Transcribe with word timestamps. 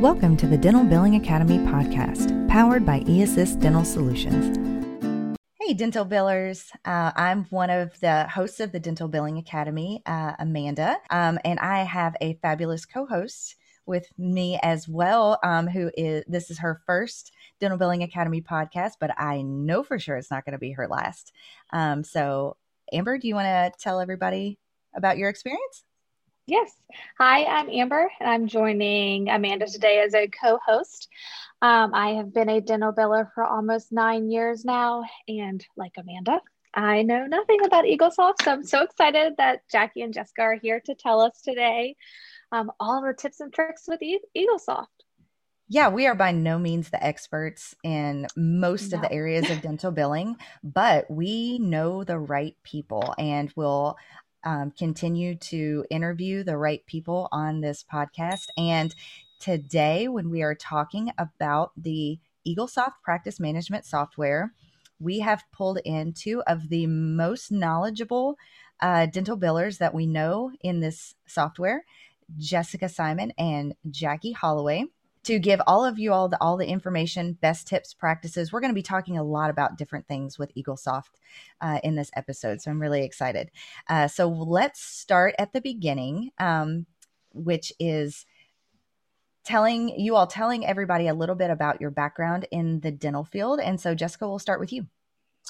Welcome 0.00 0.38
to 0.38 0.46
the 0.46 0.56
Dental 0.56 0.82
Billing 0.82 1.16
Academy 1.16 1.58
podcast, 1.58 2.48
powered 2.48 2.86
by 2.86 3.00
eAssist 3.00 3.60
Dental 3.60 3.84
Solutions. 3.84 4.56
Hey, 5.60 5.74
dental 5.74 6.06
billers. 6.06 6.70
Uh, 6.86 7.12
I'm 7.14 7.44
one 7.50 7.68
of 7.68 8.00
the 8.00 8.26
hosts 8.26 8.60
of 8.60 8.72
the 8.72 8.80
Dental 8.80 9.08
Billing 9.08 9.36
Academy, 9.36 10.00
uh, 10.06 10.32
Amanda, 10.38 10.96
um, 11.10 11.38
and 11.44 11.60
I 11.60 11.82
have 11.82 12.16
a 12.22 12.38
fabulous 12.40 12.86
co 12.86 13.04
host 13.04 13.56
with 13.84 14.06
me 14.16 14.58
as 14.62 14.88
well, 14.88 15.38
um, 15.42 15.68
who 15.68 15.90
is 15.94 16.24
this 16.26 16.50
is 16.50 16.60
her 16.60 16.80
first 16.86 17.30
Dental 17.60 17.76
Billing 17.76 18.02
Academy 18.02 18.40
podcast, 18.40 18.92
but 19.00 19.10
I 19.20 19.42
know 19.42 19.82
for 19.82 19.98
sure 19.98 20.16
it's 20.16 20.30
not 20.30 20.46
going 20.46 20.54
to 20.54 20.58
be 20.58 20.72
her 20.72 20.88
last. 20.88 21.30
Um, 21.74 22.04
so, 22.04 22.56
Amber, 22.90 23.18
do 23.18 23.28
you 23.28 23.34
want 23.34 23.48
to 23.48 23.78
tell 23.78 24.00
everybody 24.00 24.58
about 24.94 25.18
your 25.18 25.28
experience? 25.28 25.84
Yes. 26.46 26.72
Hi, 27.18 27.44
I'm 27.44 27.68
Amber, 27.70 28.10
and 28.18 28.28
I'm 28.28 28.46
joining 28.48 29.28
Amanda 29.28 29.66
today 29.66 30.00
as 30.00 30.14
a 30.14 30.28
co 30.28 30.58
host. 30.64 31.08
Um, 31.62 31.94
I 31.94 32.14
have 32.14 32.32
been 32.32 32.48
a 32.48 32.60
dental 32.60 32.92
biller 32.92 33.28
for 33.34 33.44
almost 33.44 33.92
nine 33.92 34.30
years 34.30 34.64
now, 34.64 35.04
and 35.28 35.64
like 35.76 35.92
Amanda, 35.98 36.40
I 36.74 37.02
know 37.02 37.26
nothing 37.26 37.64
about 37.64 37.84
EagleSoft, 37.84 38.42
so 38.42 38.52
I'm 38.52 38.64
so 38.64 38.82
excited 38.82 39.34
that 39.38 39.60
Jackie 39.70 40.02
and 40.02 40.14
Jessica 40.14 40.42
are 40.42 40.54
here 40.54 40.80
to 40.86 40.94
tell 40.94 41.20
us 41.20 41.40
today 41.42 41.96
um, 42.52 42.72
all 42.80 43.02
the 43.02 43.14
tips 43.14 43.40
and 43.40 43.52
tricks 43.52 43.84
with 43.86 44.02
e- 44.02 44.20
EagleSoft. 44.36 44.86
Yeah, 45.72 45.88
we 45.88 46.08
are 46.08 46.16
by 46.16 46.32
no 46.32 46.58
means 46.58 46.90
the 46.90 47.00
experts 47.00 47.76
in 47.84 48.26
most 48.36 48.90
no. 48.90 48.96
of 48.96 49.02
the 49.02 49.12
areas 49.12 49.48
of 49.50 49.62
dental 49.62 49.92
billing, 49.92 50.36
but 50.64 51.08
we 51.08 51.60
know 51.60 52.02
the 52.02 52.18
right 52.18 52.56
people 52.64 53.14
and 53.18 53.52
will 53.54 53.96
um, 54.44 54.72
continue 54.76 55.34
to 55.36 55.84
interview 55.90 56.42
the 56.42 56.56
right 56.56 56.84
people 56.86 57.28
on 57.32 57.60
this 57.60 57.84
podcast. 57.90 58.46
And 58.56 58.94
today, 59.38 60.08
when 60.08 60.30
we 60.30 60.42
are 60.42 60.54
talking 60.54 61.12
about 61.18 61.72
the 61.76 62.18
EagleSoft 62.46 62.94
practice 63.02 63.38
management 63.40 63.84
software, 63.84 64.52
we 64.98 65.20
have 65.20 65.44
pulled 65.52 65.78
in 65.84 66.12
two 66.12 66.42
of 66.46 66.68
the 66.68 66.86
most 66.86 67.50
knowledgeable 67.50 68.36
uh, 68.80 69.06
dental 69.06 69.38
billers 69.38 69.78
that 69.78 69.94
we 69.94 70.06
know 70.06 70.52
in 70.62 70.80
this 70.80 71.14
software, 71.26 71.84
Jessica 72.38 72.88
Simon 72.88 73.32
and 73.38 73.74
Jackie 73.90 74.32
Holloway 74.32 74.86
to 75.24 75.38
give 75.38 75.60
all 75.66 75.84
of 75.84 75.98
you 75.98 76.12
all 76.12 76.28
the 76.28 76.40
all 76.40 76.56
the 76.56 76.66
information, 76.66 77.34
best 77.34 77.66
tips, 77.66 77.92
practices. 77.92 78.52
We're 78.52 78.60
going 78.60 78.72
to 78.72 78.74
be 78.74 78.82
talking 78.82 79.18
a 79.18 79.22
lot 79.22 79.50
about 79.50 79.76
different 79.76 80.06
things 80.08 80.38
with 80.38 80.54
EagleSoft 80.54 81.10
uh, 81.60 81.78
in 81.84 81.94
this 81.94 82.10
episode, 82.16 82.60
so 82.60 82.70
I'm 82.70 82.80
really 82.80 83.04
excited. 83.04 83.50
Uh, 83.88 84.08
so 84.08 84.28
let's 84.28 84.80
start 84.80 85.34
at 85.38 85.52
the 85.52 85.60
beginning, 85.60 86.30
um, 86.38 86.86
which 87.32 87.72
is 87.78 88.24
telling 89.44 89.88
you 89.98 90.16
all 90.16 90.26
telling 90.26 90.66
everybody 90.66 91.08
a 91.08 91.14
little 91.14 91.34
bit 91.34 91.50
about 91.50 91.80
your 91.80 91.90
background 91.90 92.46
in 92.50 92.80
the 92.80 92.90
dental 92.90 93.24
field. 93.24 93.60
And 93.60 93.80
so, 93.80 93.94
Jessica, 93.94 94.28
we'll 94.28 94.38
start 94.38 94.60
with 94.60 94.72
you. 94.72 94.86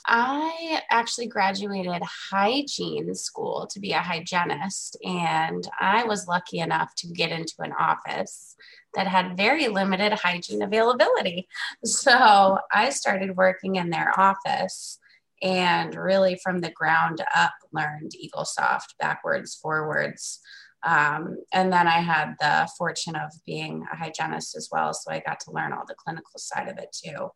I 0.07 0.83
actually 0.91 1.27
graduated 1.27 2.03
hygiene 2.31 3.15
school 3.15 3.69
to 3.71 3.81
be 3.81 3.93
a 3.93 3.99
hygienist, 3.99 4.97
and 5.05 5.67
I 5.79 6.05
was 6.05 6.29
lucky 6.29 6.59
enough 6.59 6.95
to 6.97 7.09
get 7.09 7.31
into 7.31 7.55
an 7.61 7.73
office 7.79 8.57
that 8.95 9.07
had 9.07 9.37
very 9.37 9.69
limited 9.69 10.13
hygiene 10.13 10.63
availability. 10.63 11.49
So 11.85 12.59
I 12.73 12.91
started 12.91 13.37
working 13.37 13.77
in 13.77 13.91
their 13.91 14.19
office 14.19 14.99
and 15.43 15.95
really 15.95 16.39
from 16.43 16.61
the 16.61 16.71
ground 16.71 17.23
up 17.35 17.53
learned 17.73 18.13
EagleSoft 18.13 18.97
backwards, 18.99 19.55
forwards. 19.55 20.41
Um, 20.83 21.39
and 21.53 21.73
then 21.73 21.87
I 21.87 22.01
had 22.01 22.35
the 22.41 22.69
fortune 22.77 23.17
of 23.17 23.31
being 23.47 23.87
a 23.93 23.97
hygienist 23.97 24.57
as 24.57 24.69
well. 24.71 24.93
So 24.95 25.11
I 25.11 25.21
got 25.21 25.41
to 25.41 25.53
learn 25.53 25.73
all 25.73 25.85
the 25.87 25.95
clinical 25.95 26.39
side 26.39 26.69
of 26.69 26.79
it 26.79 26.95
too. 27.05 27.31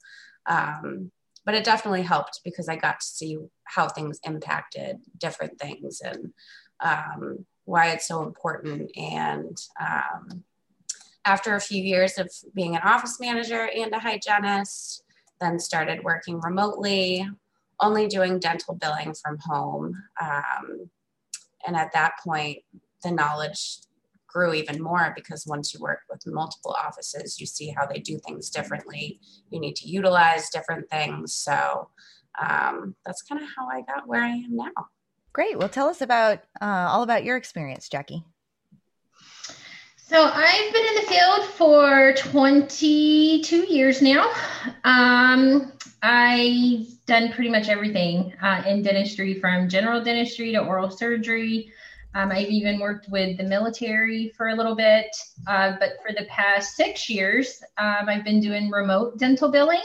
Um, 0.47 1.11
but 1.45 1.55
it 1.55 1.65
definitely 1.65 2.03
helped 2.03 2.41
because 2.45 2.69
I 2.69 2.77
got 2.77 3.01
to 3.01 3.07
see 3.07 3.39
how 3.65 3.89
things 3.89 4.21
impacted 4.25 4.99
different 5.19 5.59
things 5.59 6.01
and 6.01 6.33
um, 6.81 7.47
why 7.65 7.89
it's 7.89 8.09
so 8.09 8.23
important. 8.23 8.91
And 8.97 9.57
um, 9.81 10.45
after 11.25 11.55
a 11.55 11.61
few 11.61 11.83
years 11.83 12.19
of 12.19 12.31
being 12.55 12.77
an 12.77 12.83
office 12.83 13.19
manager 13.21 13.69
and 13.75 13.93
a 13.93 13.99
hygienist, 13.99 15.03
then 15.41 15.59
started 15.59 16.05
working 16.05 16.41
remotely, 16.41 17.29
only 17.81 18.07
doing 18.07 18.39
dental 18.39 18.75
billing 18.75 19.15
from 19.15 19.39
home. 19.39 20.03
Um, 20.21 20.91
and 21.67 21.77
at 21.77 21.93
that 21.93 22.15
point, 22.23 22.59
the 23.03 23.11
knowledge 23.11 23.79
grew 24.35 24.53
even 24.53 24.83
more 24.83 25.13
because 25.15 25.47
once 25.47 25.73
you 25.73 25.81
work 25.81 26.01
with 26.11 26.27
multiple 26.27 26.77
offices, 26.85 27.41
you 27.41 27.47
see 27.47 27.69
how 27.69 27.87
they 27.87 28.01
do 28.01 28.19
things 28.19 28.51
differently. 28.51 29.21
You 29.51 29.61
need 29.61 29.77
to 29.77 29.89
utilize 29.89 30.51
different 30.51 30.91
things. 30.91 31.35
So 31.35 31.89
um, 32.41 32.97
that's 33.07 33.23
kind 33.23 33.41
of 33.41 33.49
how 33.57 33.69
I 33.69 33.83
got 33.83 34.09
where 34.09 34.23
I 34.23 34.31
am 34.31 34.57
now. 34.57 34.89
Great. 35.33 35.59
Well, 35.59 35.69
tell 35.69 35.89
us 35.89 36.01
about 36.01 36.41
uh, 36.61 36.89
all 36.91 37.03
about 37.03 37.25
your 37.25 37.37
experience, 37.37 37.89
Jackie. 37.89 38.25
So 39.97 40.23
I've 40.23 40.73
been 40.73 40.87
in 40.87 40.95
the 40.97 41.09
field 41.09 41.45
for 41.55 42.13
22 42.13 43.57
years 43.73 44.03
now. 44.03 44.31
Um, 44.85 45.73
I've 46.03 46.87
done 47.07 47.33
pretty 47.33 47.51
much 47.51 47.69
everything 47.69 48.35
uh, 48.43 48.63
in 48.67 48.83
dentistry 48.83 49.41
from 49.41 49.69
general 49.69 50.05
dentistry 50.05 50.53
to 50.53 50.59
oral 50.59 50.91
surgery, 50.91 51.73
um, 52.15 52.31
I've 52.31 52.49
even 52.49 52.79
worked 52.79 53.09
with 53.11 53.37
the 53.39 53.45
military 53.45 54.33
for 54.37 54.49
a 54.49 54.55
little 54.55 54.77
bit, 54.77 55.07
uh, 55.49 55.73
but 55.81 55.95
for 56.03 56.13
the 56.13 56.27
past 56.27 56.77
six 56.77 57.11
years, 57.11 57.63
um, 57.77 58.09
I've 58.09 58.25
been 58.25 58.41
doing 58.41 58.71
remote 58.71 59.19
dental 59.19 59.51
billing. 59.51 59.83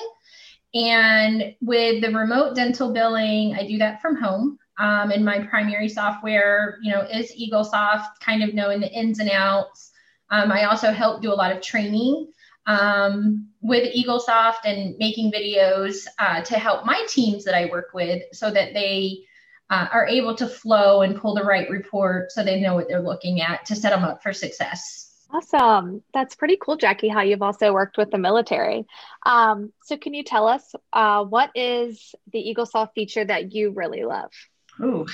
And 0.76 1.56
with 1.62 2.04
the 2.04 2.12
remote 2.12 2.56
dental 2.56 2.94
billing, 2.94 3.56
I 3.56 3.66
do 3.66 3.80
that 3.80 4.02
from 4.02 4.16
home. 4.16 4.60
Um, 4.78 5.12
and 5.12 5.26
my 5.26 5.40
primary 5.40 5.90
software, 5.90 6.78
you 6.84 6.92
know, 6.92 7.02
is 7.02 7.34
EagleSoft, 7.34 8.20
kind 8.22 8.44
of 8.44 8.54
knowing 8.54 8.80
the 8.80 8.92
ins 8.92 9.20
and 9.20 9.32
outs. 9.32 9.92
Um, 10.30 10.52
I 10.52 10.66
also 10.66 10.92
help 10.92 11.22
do 11.22 11.34
a 11.34 11.36
lot 11.36 11.52
of 11.52 11.62
training 11.62 12.32
um, 12.68 13.48
with 13.62 13.94
EagleSoft 13.96 14.66
and 14.66 14.96
making 15.00 15.32
videos 15.32 16.06
uh, 16.20 16.42
to 16.44 16.60
help 16.60 16.86
my 16.86 17.04
teams 17.10 17.44
that 17.46 17.56
I 17.56 17.66
work 17.66 17.90
with 17.96 18.22
so 18.32 18.52
that 18.52 18.76
they 18.76 19.26
uh, 19.70 19.88
are 19.92 20.08
able 20.08 20.36
to 20.36 20.48
flow 20.48 21.02
and 21.02 21.20
pull 21.20 21.36
the 21.36 21.44
right 21.44 21.70
report 21.70 22.32
so 22.32 22.44
they 22.44 22.60
know 22.60 22.76
what 22.76 22.88
they're 22.88 23.02
looking 23.02 23.42
at 23.42 23.66
to 23.66 23.76
set 23.76 23.92
them 23.92 24.04
up 24.04 24.24
for 24.24 24.34
success. 24.34 25.06
Awesome. 25.32 26.02
That's 26.12 26.36
pretty 26.36 26.58
cool, 26.60 26.76
Jackie, 26.76 27.08
how 27.08 27.22
you've 27.22 27.44
also 27.44 27.72
worked 27.72 27.98
with 27.98 28.10
the 28.10 28.18
military. 28.18 28.88
Um, 29.26 29.72
so, 29.84 29.96
can 29.96 30.16
you 30.16 30.24
tell 30.24 30.48
us 30.48 30.74
uh, 30.92 31.24
what 31.24 31.52
is 31.54 32.16
the 32.34 32.40
EagleSoft 32.40 32.94
feature 32.96 33.24
that 33.24 33.54
you 33.54 33.70
really 33.72 34.04
love? 34.04 34.32
Ooh, 34.82 35.06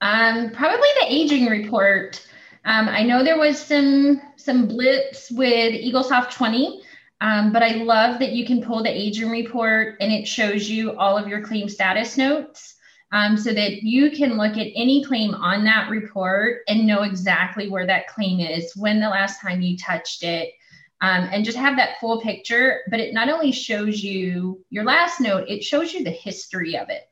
um, 0.00 0.50
probably 0.50 0.88
the 1.00 1.06
aging 1.08 1.46
report. 1.46 2.26
Um, 2.64 2.88
I 2.88 3.02
know 3.02 3.22
there 3.22 3.38
was 3.38 3.60
some 3.62 4.22
some 4.36 4.66
blips 4.66 5.30
with 5.30 5.74
EagleSoft 5.74 6.32
20, 6.32 6.80
um, 7.20 7.52
but 7.52 7.62
I 7.62 7.74
love 7.74 8.20
that 8.20 8.32
you 8.32 8.46
can 8.46 8.62
pull 8.62 8.82
the 8.82 8.90
aging 8.90 9.30
report 9.30 9.96
and 10.00 10.10
it 10.10 10.26
shows 10.26 10.70
you 10.70 10.96
all 10.96 11.18
of 11.18 11.28
your 11.28 11.42
claim 11.42 11.68
status 11.68 12.16
notes 12.16 12.73
um, 13.14 13.36
so 13.36 13.54
that 13.54 13.84
you 13.84 14.10
can 14.10 14.36
look 14.36 14.58
at 14.58 14.72
any 14.74 15.04
claim 15.04 15.34
on 15.34 15.64
that 15.64 15.88
report 15.88 16.62
and 16.66 16.84
know 16.84 17.02
exactly 17.02 17.70
where 17.70 17.86
that 17.86 18.08
claim 18.08 18.40
is, 18.40 18.72
when 18.74 18.98
the 18.98 19.08
last 19.08 19.40
time 19.40 19.62
you 19.62 19.78
touched 19.78 20.24
it, 20.24 20.52
um, 21.00 21.28
and 21.32 21.44
just 21.44 21.56
have 21.56 21.76
that 21.76 22.00
full 22.00 22.20
picture. 22.20 22.80
But 22.90 22.98
it 22.98 23.14
not 23.14 23.28
only 23.28 23.52
shows 23.52 24.02
you 24.02 24.64
your 24.68 24.82
last 24.82 25.20
note, 25.20 25.48
it 25.48 25.62
shows 25.62 25.94
you 25.94 26.02
the 26.02 26.10
history 26.10 26.76
of 26.76 26.90
it. 26.90 27.08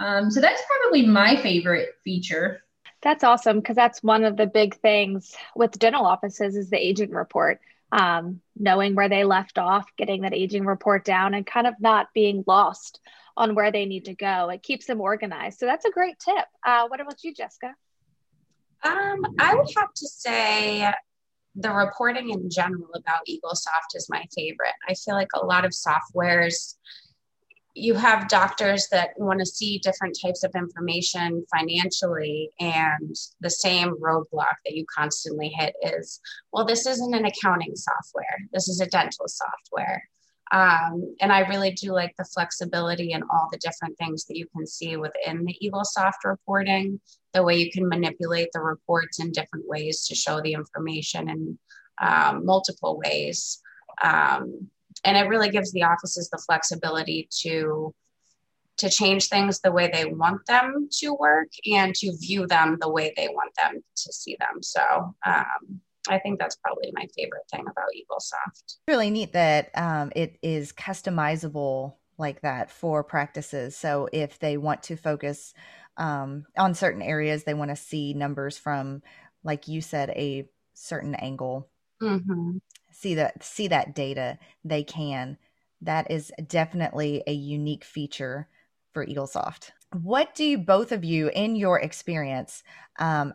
Um, 0.00 0.28
so 0.28 0.40
that's 0.40 0.62
probably 0.66 1.06
my 1.06 1.36
favorite 1.36 1.90
feature. 2.02 2.64
That's 3.00 3.22
awesome 3.22 3.60
because 3.60 3.76
that's 3.76 4.02
one 4.02 4.24
of 4.24 4.36
the 4.36 4.48
big 4.48 4.74
things 4.74 5.36
with 5.54 5.78
dental 5.78 6.04
offices 6.04 6.56
is 6.56 6.68
the 6.68 6.84
aging 6.84 7.12
report. 7.12 7.60
Um, 7.92 8.40
knowing 8.56 8.94
where 8.94 9.08
they 9.08 9.24
left 9.24 9.58
off, 9.58 9.86
getting 9.96 10.22
that 10.22 10.34
aging 10.34 10.64
report 10.64 11.04
down, 11.04 11.34
and 11.34 11.46
kind 11.46 11.66
of 11.66 11.74
not 11.80 12.08
being 12.14 12.44
lost 12.46 13.00
on 13.36 13.54
where 13.54 13.72
they 13.72 13.84
need 13.84 14.04
to 14.04 14.14
go. 14.14 14.48
It 14.48 14.62
keeps 14.62 14.86
them 14.86 15.00
organized. 15.00 15.58
So 15.58 15.66
that's 15.66 15.84
a 15.84 15.90
great 15.90 16.18
tip. 16.18 16.44
Uh, 16.64 16.86
what 16.88 17.00
about 17.00 17.22
you, 17.24 17.34
Jessica? 17.34 17.74
Um, 18.82 19.24
I 19.38 19.54
would 19.54 19.68
have 19.76 19.92
to 19.94 20.06
say 20.06 20.92
the 21.56 21.72
reporting 21.72 22.30
in 22.30 22.50
general 22.50 22.90
about 22.94 23.26
EagleSoft 23.28 23.94
is 23.94 24.08
my 24.10 24.24
favorite. 24.34 24.74
I 24.88 24.94
feel 24.94 25.14
like 25.14 25.28
a 25.34 25.44
lot 25.44 25.64
of 25.64 25.72
softwares, 25.72 26.74
you 27.74 27.94
have 27.94 28.28
doctors 28.28 28.86
that 28.92 29.10
want 29.16 29.40
to 29.40 29.46
see 29.46 29.78
different 29.78 30.16
types 30.22 30.44
of 30.44 30.52
information 30.54 31.44
financially, 31.54 32.50
and 32.60 33.14
the 33.40 33.50
same 33.50 33.96
roadblock 34.00 34.56
that 34.64 34.74
you 34.74 34.84
constantly 34.96 35.48
hit 35.48 35.74
is, 35.82 36.20
well, 36.52 36.64
this 36.64 36.86
isn't 36.86 37.14
an 37.14 37.24
accounting 37.24 37.74
software, 37.74 38.38
this 38.52 38.68
is 38.68 38.80
a 38.80 38.86
dental 38.86 39.26
software. 39.26 40.02
Um, 40.52 41.16
and 41.20 41.32
I 41.32 41.40
really 41.48 41.72
do 41.72 41.92
like 41.92 42.14
the 42.16 42.24
flexibility 42.24 43.12
and 43.12 43.24
all 43.24 43.48
the 43.50 43.58
different 43.58 43.98
things 43.98 44.24
that 44.26 44.36
you 44.36 44.46
can 44.54 44.66
see 44.66 44.96
within 44.96 45.44
the 45.44 45.56
EagleSoft 45.60 46.24
reporting, 46.24 47.00
the 47.32 47.42
way 47.42 47.56
you 47.56 47.72
can 47.72 47.88
manipulate 47.88 48.50
the 48.52 48.60
reports 48.60 49.18
in 49.18 49.32
different 49.32 49.66
ways 49.66 50.06
to 50.06 50.14
show 50.14 50.40
the 50.40 50.52
information 50.52 51.28
in 51.28 51.58
um, 52.00 52.46
multiple 52.46 53.00
ways. 53.04 53.60
Um, 54.02 54.68
and 55.04 55.16
it 55.16 55.28
really 55.28 55.50
gives 55.50 55.72
the 55.72 55.82
offices 55.82 56.28
the 56.30 56.38
flexibility 56.38 57.28
to 57.42 57.94
to 58.76 58.90
change 58.90 59.28
things 59.28 59.60
the 59.60 59.70
way 59.70 59.88
they 59.92 60.04
want 60.04 60.44
them 60.46 60.88
to 60.90 61.14
work 61.14 61.48
and 61.70 61.94
to 61.94 62.12
view 62.18 62.46
them 62.46 62.76
the 62.80 62.90
way 62.90 63.12
they 63.16 63.28
want 63.28 63.52
them 63.56 63.80
to 63.94 64.12
see 64.12 64.36
them. 64.40 64.62
So 64.62 64.82
um, 65.24 65.80
I 66.08 66.18
think 66.18 66.40
that's 66.40 66.56
probably 66.56 66.90
my 66.92 67.06
favorite 67.16 67.44
thing 67.50 67.60
about 67.60 67.88
EagleSoft. 67.96 68.78
Really 68.88 69.10
neat 69.10 69.32
that 69.32 69.70
um, 69.76 70.10
it 70.16 70.38
is 70.42 70.72
customizable 70.72 71.94
like 72.18 72.40
that 72.42 72.70
for 72.70 73.04
practices. 73.04 73.76
So 73.76 74.08
if 74.12 74.38
they 74.38 74.56
want 74.56 74.82
to 74.84 74.96
focus 74.96 75.54
um, 75.96 76.44
on 76.58 76.74
certain 76.74 77.02
areas, 77.02 77.44
they 77.44 77.54
want 77.54 77.70
to 77.70 77.76
see 77.76 78.12
numbers 78.12 78.58
from, 78.58 79.02
like 79.44 79.68
you 79.68 79.80
said, 79.80 80.10
a 80.10 80.48
certain 80.74 81.14
angle. 81.14 81.68
Mm-hmm. 82.02 82.58
See 82.94 83.14
that 83.16 83.42
see 83.42 83.68
that 83.68 83.94
data, 83.94 84.38
they 84.64 84.84
can. 84.84 85.36
That 85.82 86.10
is 86.10 86.32
definitely 86.46 87.24
a 87.26 87.32
unique 87.32 87.84
feature 87.84 88.48
for 88.92 89.04
EagleSoft. 89.04 89.72
What 89.92 90.34
do 90.34 90.56
both 90.58 90.92
of 90.92 91.04
you, 91.04 91.28
in 91.34 91.56
your 91.56 91.80
experience, 91.80 92.62
um, 92.98 93.34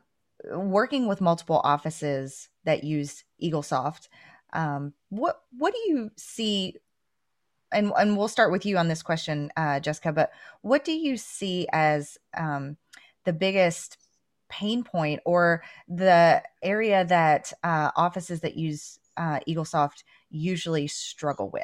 working 0.50 1.08
with 1.08 1.20
multiple 1.20 1.60
offices 1.64 2.48
that 2.64 2.86
use 2.86 3.26
EagleSoft, 3.44 4.08
um, 4.54 4.94
what 5.10 5.42
what 5.58 5.74
do 5.74 5.80
you 5.92 6.12
see? 6.16 6.76
And 7.72 7.92
and 7.98 8.18
we'll 8.18 8.30
start 8.30 8.52
with 8.54 8.66
you 8.66 8.78
on 8.78 8.88
this 8.88 9.04
question, 9.04 9.52
uh, 9.58 9.82
Jessica. 9.82 10.14
But 10.14 10.32
what 10.62 10.86
do 10.86 10.94
you 10.94 11.18
see 11.18 11.68
as 11.74 12.18
um, 12.36 12.78
the 13.26 13.34
biggest 13.34 13.98
pain 14.50 14.84
point 14.84 15.22
or 15.26 15.64
the 15.88 16.42
area 16.64 17.06
that 17.06 17.54
uh, 17.64 17.92
offices 17.96 18.40
that 18.40 18.56
use 18.56 19.00
uh, 19.20 19.40
EagleSoft 19.48 20.04
usually 20.32 20.88
struggle 20.88 21.50
with? 21.52 21.64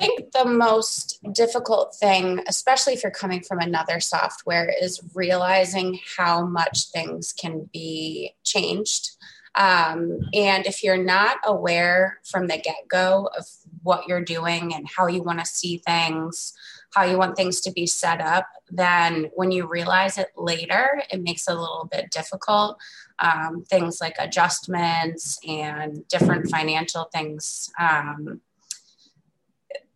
I 0.00 0.06
think 0.06 0.32
the 0.32 0.44
most 0.44 1.18
difficult 1.32 1.96
thing, 1.96 2.40
especially 2.46 2.94
if 2.94 3.02
you're 3.02 3.10
coming 3.10 3.42
from 3.42 3.58
another 3.58 3.98
software, 3.98 4.72
is 4.80 5.00
realizing 5.14 5.98
how 6.16 6.46
much 6.46 6.90
things 6.90 7.32
can 7.32 7.68
be 7.72 8.34
changed. 8.44 9.16
Um, 9.56 10.20
and 10.32 10.66
if 10.66 10.84
you're 10.84 11.02
not 11.02 11.38
aware 11.44 12.20
from 12.24 12.46
the 12.46 12.58
get 12.58 12.86
go 12.88 13.28
of 13.36 13.44
what 13.82 14.06
you're 14.06 14.22
doing 14.22 14.72
and 14.72 14.88
how 14.88 15.08
you 15.08 15.22
want 15.22 15.40
to 15.40 15.46
see 15.46 15.78
things, 15.78 16.52
how 16.94 17.04
you 17.04 17.18
want 17.18 17.36
things 17.36 17.60
to 17.62 17.70
be 17.70 17.86
set 17.86 18.20
up, 18.20 18.46
then 18.70 19.30
when 19.34 19.50
you 19.50 19.66
realize 19.66 20.18
it 20.18 20.28
later, 20.36 21.02
it 21.10 21.22
makes 21.22 21.48
it 21.48 21.52
a 21.52 21.60
little 21.60 21.88
bit 21.90 22.10
difficult. 22.10 22.78
Um, 23.18 23.64
things 23.68 24.00
like 24.00 24.16
adjustments 24.18 25.38
and 25.46 26.06
different 26.08 26.50
financial 26.50 27.04
things. 27.12 27.70
Um, 27.78 28.40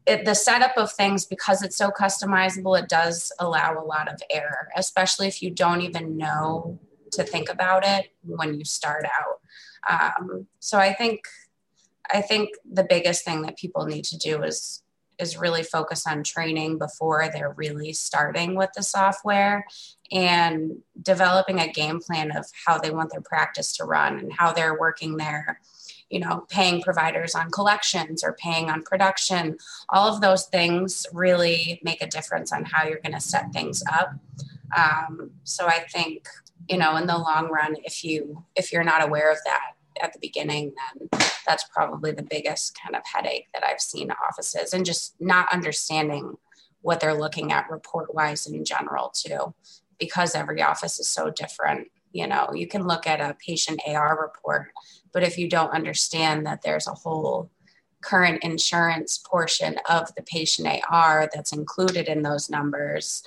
it, 0.07 0.25
the 0.25 0.35
setup 0.35 0.77
of 0.77 0.93
things 0.93 1.25
because 1.25 1.63
it's 1.63 1.77
so 1.77 1.91
customizable 1.91 2.77
it 2.77 2.89
does 2.89 3.33
allow 3.39 3.79
a 3.79 3.85
lot 3.85 4.13
of 4.13 4.21
error 4.33 4.69
especially 4.77 5.29
if 5.29 5.41
you 5.43 5.51
don't 5.51 5.81
even 5.81 6.17
know 6.17 6.79
to 7.13 7.23
think 7.23 7.49
about 7.49 7.85
it 7.87 8.13
when 8.25 8.55
you 8.55 8.65
start 8.65 9.05
out 9.05 10.19
um, 10.19 10.47
so 10.59 10.79
i 10.79 10.93
think 10.93 11.21
i 12.13 12.21
think 12.21 12.51
the 12.69 12.83
biggest 12.83 13.25
thing 13.25 13.43
that 13.43 13.57
people 13.57 13.87
need 13.87 14.05
to 14.05 14.19
do 14.19 14.43
is 14.43 14.82
is 15.23 15.39
really 15.39 15.63
focus 15.63 16.07
on 16.07 16.23
training 16.23 16.77
before 16.77 17.31
they're 17.33 17.55
really 17.57 17.93
starting 17.93 18.55
with 18.55 18.71
the 18.77 18.83
software 18.83 19.65
and 20.11 20.73
developing 21.01 21.61
a 21.61 21.73
game 21.73 22.01
plan 22.01 22.37
of 22.37 22.45
how 22.67 22.77
they 22.77 22.91
want 22.91 23.11
their 23.11 23.23
practice 23.23 23.75
to 23.77 23.85
run 23.85 24.19
and 24.19 24.33
how 24.33 24.53
they're 24.53 24.79
working 24.79 25.17
their 25.17 25.61
you 26.11 26.21
know, 26.21 26.45
paying 26.51 26.83
providers 26.83 27.35
on 27.35 27.51
collections 27.51 28.23
or 28.23 28.35
paying 28.35 28.69
on 28.69 28.83
production. 28.83 29.57
All 29.89 30.15
of 30.15 30.21
those 30.21 30.45
things 30.45 31.07
really 31.11 31.81
make 31.83 32.03
a 32.03 32.07
difference 32.07 32.53
on 32.53 32.67
how 32.67 32.87
you're 32.87 33.01
going 33.01 33.15
to 33.15 33.21
set 33.21 33.51
things 33.55 33.83
up. 33.91 34.13
Um, 34.77 35.31
so 35.45 35.67
I 35.67 35.87
think, 35.91 36.29
you 36.69 36.77
know, 36.77 36.97
in 36.97 37.07
the 37.07 37.17
long 37.17 37.49
run, 37.49 37.77
if 37.85 38.05
you 38.05 38.45
if 38.55 38.73
you're 38.75 38.85
not 38.85 39.03
aware 39.03 39.33
of 39.33 39.39
that 39.47 39.73
at 40.01 40.13
the 40.13 40.19
beginning, 40.21 40.73
then 40.99 41.09
that's 41.47 41.65
probably 41.75 42.13
the 42.13 42.23
biggest 42.23 42.79
kind 42.81 42.95
of 42.95 43.03
headache 43.05 43.49
that 43.55 43.65
I've 43.65 43.81
seen 43.81 44.13
offices 44.29 44.73
and 44.73 44.87
just 44.87 45.15
not 45.21 45.53
understanding 45.53 46.37
what 46.83 47.01
they're 47.01 47.15
looking 47.15 47.53
at 47.53 47.71
report 47.71 48.15
wise 48.15 48.47
in 48.47 48.65
general 48.65 49.13
too, 49.15 49.55
because 49.99 50.35
every 50.35 50.63
office 50.63 50.99
is 50.99 51.09
so 51.09 51.31
different. 51.31 51.89
You 52.13 52.27
know, 52.27 52.51
you 52.55 52.67
can 52.67 52.87
look 52.87 53.07
at 53.07 53.21
a 53.21 53.37
patient 53.47 53.81
AR 53.87 54.21
report 54.21 54.73
but 55.13 55.23
if 55.23 55.39
you 55.39 55.49
don't 55.49 55.71
understand 55.71 56.47
that 56.47 56.63
there's 56.63 56.87
a 56.87 56.95
whole 56.95 57.51
current 58.01 58.43
insurance 58.43 59.19
portion 59.19 59.77
of 59.89 60.13
the 60.17 60.23
patient 60.23 60.69
AR 60.91 61.31
that's 61.33 61.53
included 61.53 62.09
in 62.09 62.23
those 62.23 62.51
numbers, 62.51 63.23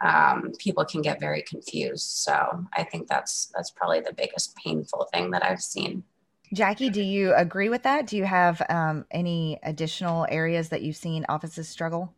um, 0.00 0.52
people 0.58 0.84
can 0.84 1.02
get 1.02 1.20
very 1.20 1.42
confused. 1.42 2.08
So 2.08 2.64
I 2.74 2.84
think 2.84 3.08
that's 3.08 3.52
that's 3.54 3.70
probably 3.70 4.00
the 4.00 4.12
biggest 4.12 4.56
painful 4.56 5.08
thing 5.12 5.30
that 5.32 5.44
I've 5.44 5.62
seen. 5.62 6.04
Jackie, 6.52 6.90
do 6.90 7.02
you 7.02 7.32
agree 7.34 7.68
with 7.68 7.84
that? 7.84 8.06
Do 8.06 8.16
you 8.16 8.24
have 8.24 8.60
um, 8.68 9.06
any 9.10 9.58
additional 9.62 10.26
areas 10.28 10.68
that 10.70 10.82
you've 10.82 10.96
seen 10.96 11.24
offices 11.28 11.68
struggle? 11.68 12.12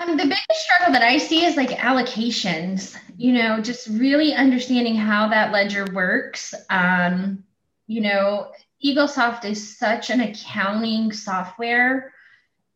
Um, 0.00 0.16
the 0.16 0.24
biggest 0.24 0.52
struggle 0.52 0.92
that 0.92 1.02
I 1.02 1.18
see 1.18 1.44
is 1.44 1.56
like 1.56 1.70
allocations, 1.70 2.96
you 3.16 3.32
know, 3.32 3.60
just 3.60 3.88
really 3.88 4.34
understanding 4.34 4.94
how 4.94 5.28
that 5.28 5.52
ledger 5.52 5.86
works. 5.92 6.54
Um, 6.70 7.42
you 7.86 8.00
know, 8.00 8.52
EagleSoft 8.84 9.44
is 9.44 9.76
such 9.76 10.10
an 10.10 10.20
accounting 10.20 11.12
software. 11.12 12.12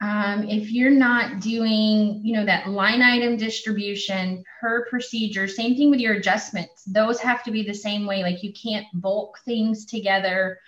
Um, 0.01 0.49
if 0.49 0.71
you're 0.71 0.91
not 0.91 1.41
doing, 1.41 2.21
you 2.23 2.35
know, 2.35 2.45
that 2.45 2.69
line 2.69 3.03
item 3.03 3.37
distribution 3.37 4.45
per 4.61 4.87
procedure, 4.89 5.49
same 5.49 5.77
thing 5.77 5.91
with 5.91 5.99
your 5.99 6.15
adjustments, 6.15 6.85
those 6.85 7.19
have 7.21 7.43
to 7.45 7.51
be 7.51 7.65
the 7.65 7.75
same 7.75 8.07
way. 8.07 8.23
Like 8.23 8.45
you 8.45 8.53
can't 8.53 8.87
bulk 8.95 9.41
things 9.45 9.85
together. 9.87 10.61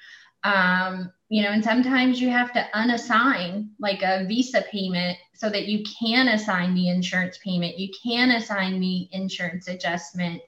Um, 0.43 1.13
you 1.29 1.45
know, 1.45 1.51
and 1.51 1.63
sometimes 1.63 2.21
you 2.21 2.29
have 2.29 2.53
to 2.55 2.69
unassign 2.75 3.69
like 3.79 4.03
a 4.03 4.25
visa 4.27 4.63
payment 4.63 5.17
so 5.33 5.49
that 5.49 5.67
you 5.67 5.85
can 5.85 6.27
assign 6.29 6.75
the 6.75 6.89
insurance 6.89 7.39
payment, 7.39 7.79
you 7.79 7.91
can 8.03 8.33
assign 8.33 8.81
the 8.81 9.09
insurance 9.13 9.69
adjustment. 9.69 10.43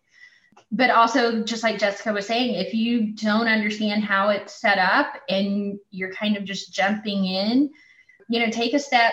But 0.72 0.90
also, 0.90 1.44
just 1.44 1.62
like 1.62 1.78
Jessica 1.78 2.12
was 2.12 2.26
saying, 2.26 2.54
if 2.54 2.74
you 2.74 3.12
don't 3.12 3.46
understand 3.46 4.02
how 4.02 4.30
it's 4.30 4.60
set 4.60 4.78
up 4.78 5.14
and 5.28 5.78
you're 5.90 6.12
kind 6.12 6.36
of 6.36 6.44
just 6.44 6.72
jumping 6.72 7.26
in, 7.26 7.70
you 8.28 8.40
know, 8.40 8.50
take 8.50 8.74
a 8.74 8.78
step 8.78 9.12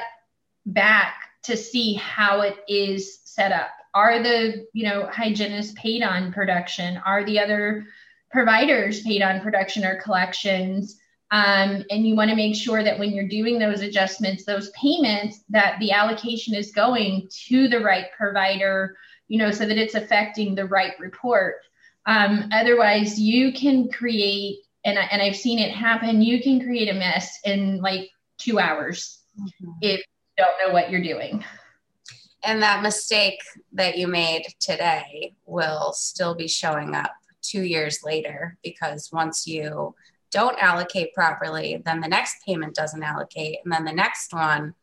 back 0.65 1.15
to 1.43 1.55
see 1.55 1.93
how 1.93 2.41
it 2.41 2.57
is 2.67 3.19
set 3.23 3.51
up. 3.51 3.69
Are 3.93 4.21
the, 4.21 4.67
you 4.73 4.83
know, 4.83 5.07
hygienists 5.11 5.73
paid 5.75 6.03
on 6.03 6.31
production? 6.31 6.97
Are 7.05 7.23
the 7.23 7.39
other 7.39 7.85
providers 8.31 9.01
paid 9.01 9.21
on 9.21 9.41
production 9.41 9.83
or 9.83 10.01
collections? 10.01 10.99
Um, 11.31 11.83
and 11.89 12.07
you 12.07 12.15
want 12.15 12.29
to 12.29 12.35
make 12.35 12.55
sure 12.55 12.83
that 12.83 12.97
when 12.97 13.11
you're 13.11 13.27
doing 13.27 13.59
those 13.59 13.81
adjustments, 13.81 14.45
those 14.45 14.71
payments, 14.71 15.43
that 15.49 15.77
the 15.79 15.91
allocation 15.91 16.55
is 16.55 16.71
going 16.71 17.29
to 17.47 17.67
the 17.67 17.79
right 17.79 18.07
provider, 18.17 18.97
you 19.27 19.37
know, 19.37 19.51
so 19.51 19.65
that 19.65 19.77
it's 19.77 19.95
affecting 19.95 20.55
the 20.55 20.65
right 20.65 20.93
report. 20.99 21.57
Um, 22.05 22.49
otherwise, 22.51 23.19
you 23.19 23.53
can 23.53 23.89
create, 23.89 24.59
and, 24.83 24.97
and 24.97 25.21
I've 25.21 25.35
seen 25.35 25.59
it 25.59 25.71
happen, 25.71 26.21
you 26.21 26.41
can 26.41 26.59
create 26.63 26.89
a 26.89 26.93
mess 26.93 27.37
in 27.45 27.79
like 27.81 28.09
two 28.39 28.59
hours 28.59 29.19
mm-hmm. 29.39 29.71
if 29.81 29.99
you 29.99 30.43
don't 30.43 30.67
know 30.67 30.73
what 30.73 30.89
you're 30.89 31.03
doing. 31.03 31.43
And 32.43 32.61
that 32.61 32.81
mistake 32.81 33.39
that 33.73 33.97
you 33.97 34.07
made 34.07 34.45
today 34.59 35.33
will 35.45 35.91
still 35.93 36.35
be 36.35 36.47
showing 36.47 36.95
up 36.95 37.11
two 37.41 37.61
years 37.61 37.99
later 38.03 38.57
because 38.63 39.09
once 39.11 39.45
you 39.45 39.93
don't 40.31 40.61
allocate 40.61 41.13
properly, 41.13 41.81
then 41.85 42.01
the 42.01 42.07
next 42.07 42.37
payment 42.45 42.75
doesn't 42.75 43.03
allocate, 43.03 43.59
and 43.63 43.73
then 43.73 43.83
the 43.83 43.91
next 43.91 44.33
one. 44.33 44.73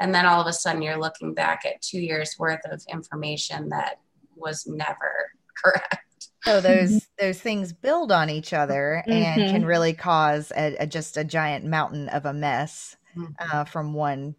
And 0.00 0.14
then 0.14 0.26
all 0.26 0.40
of 0.40 0.46
a 0.46 0.52
sudden, 0.52 0.82
you're 0.82 0.98
looking 0.98 1.34
back 1.34 1.64
at 1.64 1.80
two 1.82 2.00
years 2.00 2.36
worth 2.38 2.60
of 2.70 2.82
information 2.88 3.68
that 3.70 4.00
was 4.36 4.66
never 4.66 5.30
correct. 5.64 6.04
So 6.44 6.60
those 6.60 7.06
those 7.18 7.40
things 7.40 7.72
build 7.72 8.12
on 8.12 8.30
each 8.30 8.52
other 8.52 9.02
and 9.06 9.40
mm-hmm. 9.40 9.50
can 9.50 9.64
really 9.64 9.92
cause 9.92 10.52
a, 10.56 10.76
a, 10.76 10.86
just 10.86 11.16
a 11.16 11.24
giant 11.24 11.64
mountain 11.64 12.08
of 12.08 12.26
a 12.26 12.32
mess 12.32 12.96
mm-hmm. 12.96 12.97
Uh, 13.38 13.64
from 13.64 13.94
one 13.94 14.34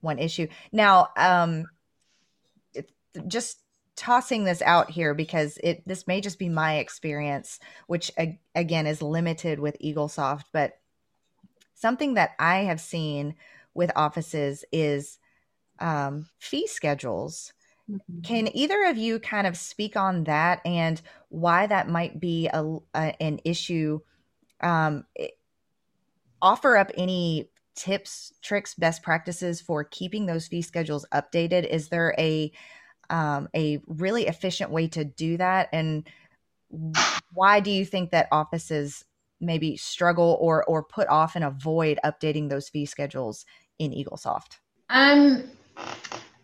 one 0.00 0.18
issue. 0.18 0.46
Now, 0.70 1.08
um, 1.16 1.64
just 3.26 3.60
tossing 3.96 4.44
this 4.44 4.60
out 4.62 4.90
here 4.90 5.14
because 5.14 5.58
it 5.62 5.86
this 5.86 6.06
may 6.06 6.20
just 6.20 6.38
be 6.38 6.48
my 6.48 6.78
experience 6.78 7.60
which 7.86 8.10
again 8.54 8.86
is 8.86 9.00
limited 9.00 9.60
with 9.60 9.78
eaglesoft 9.78 10.44
but 10.52 10.78
something 11.74 12.14
that 12.14 12.32
i 12.40 12.58
have 12.64 12.80
seen 12.80 13.34
with 13.72 13.90
offices 13.96 14.64
is 14.72 15.18
um, 15.78 16.28
fee 16.38 16.66
schedules 16.66 17.52
mm-hmm. 17.88 18.20
can 18.22 18.48
either 18.56 18.84
of 18.86 18.96
you 18.96 19.20
kind 19.20 19.46
of 19.46 19.56
speak 19.56 19.96
on 19.96 20.24
that 20.24 20.60
and 20.64 21.00
why 21.28 21.66
that 21.66 21.88
might 21.88 22.18
be 22.18 22.48
a, 22.52 22.78
a 22.94 23.22
an 23.22 23.38
issue 23.44 24.00
um, 24.60 25.04
offer 26.42 26.76
up 26.76 26.90
any 26.96 27.48
tips, 27.74 28.32
tricks, 28.42 28.74
best 28.74 29.02
practices 29.02 29.60
for 29.60 29.84
keeping 29.84 30.26
those 30.26 30.46
fee 30.46 30.62
schedules 30.62 31.06
updated? 31.12 31.66
Is 31.66 31.88
there 31.88 32.14
a 32.18 32.52
um, 33.10 33.48
a 33.54 33.80
really 33.86 34.26
efficient 34.26 34.70
way 34.70 34.88
to 34.88 35.04
do 35.04 35.36
that? 35.36 35.68
And 35.72 36.08
why 37.32 37.60
do 37.60 37.70
you 37.70 37.84
think 37.84 38.10
that 38.10 38.28
offices 38.32 39.04
maybe 39.40 39.76
struggle 39.76 40.38
or 40.40 40.64
or 40.64 40.82
put 40.82 41.08
off 41.08 41.36
and 41.36 41.44
avoid 41.44 41.98
updating 42.04 42.48
those 42.48 42.68
fee 42.68 42.86
schedules 42.86 43.44
in 43.78 43.92
EagleSoft? 43.92 44.58
Um, 44.90 45.50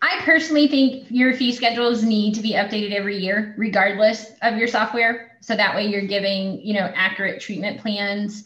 I 0.01 0.19
personally 0.21 0.67
think 0.67 1.05
your 1.09 1.33
fee 1.33 1.51
schedules 1.51 2.03
need 2.03 2.33
to 2.35 2.41
be 2.41 2.53
updated 2.53 2.91
every 2.91 3.17
year, 3.17 3.53
regardless 3.57 4.31
of 4.41 4.57
your 4.57 4.67
software. 4.67 5.37
So 5.41 5.55
that 5.55 5.75
way 5.75 5.87
you're 5.87 6.07
giving, 6.07 6.59
you 6.61 6.73
know, 6.73 6.91
accurate 6.95 7.39
treatment 7.39 7.79
plans. 7.79 8.45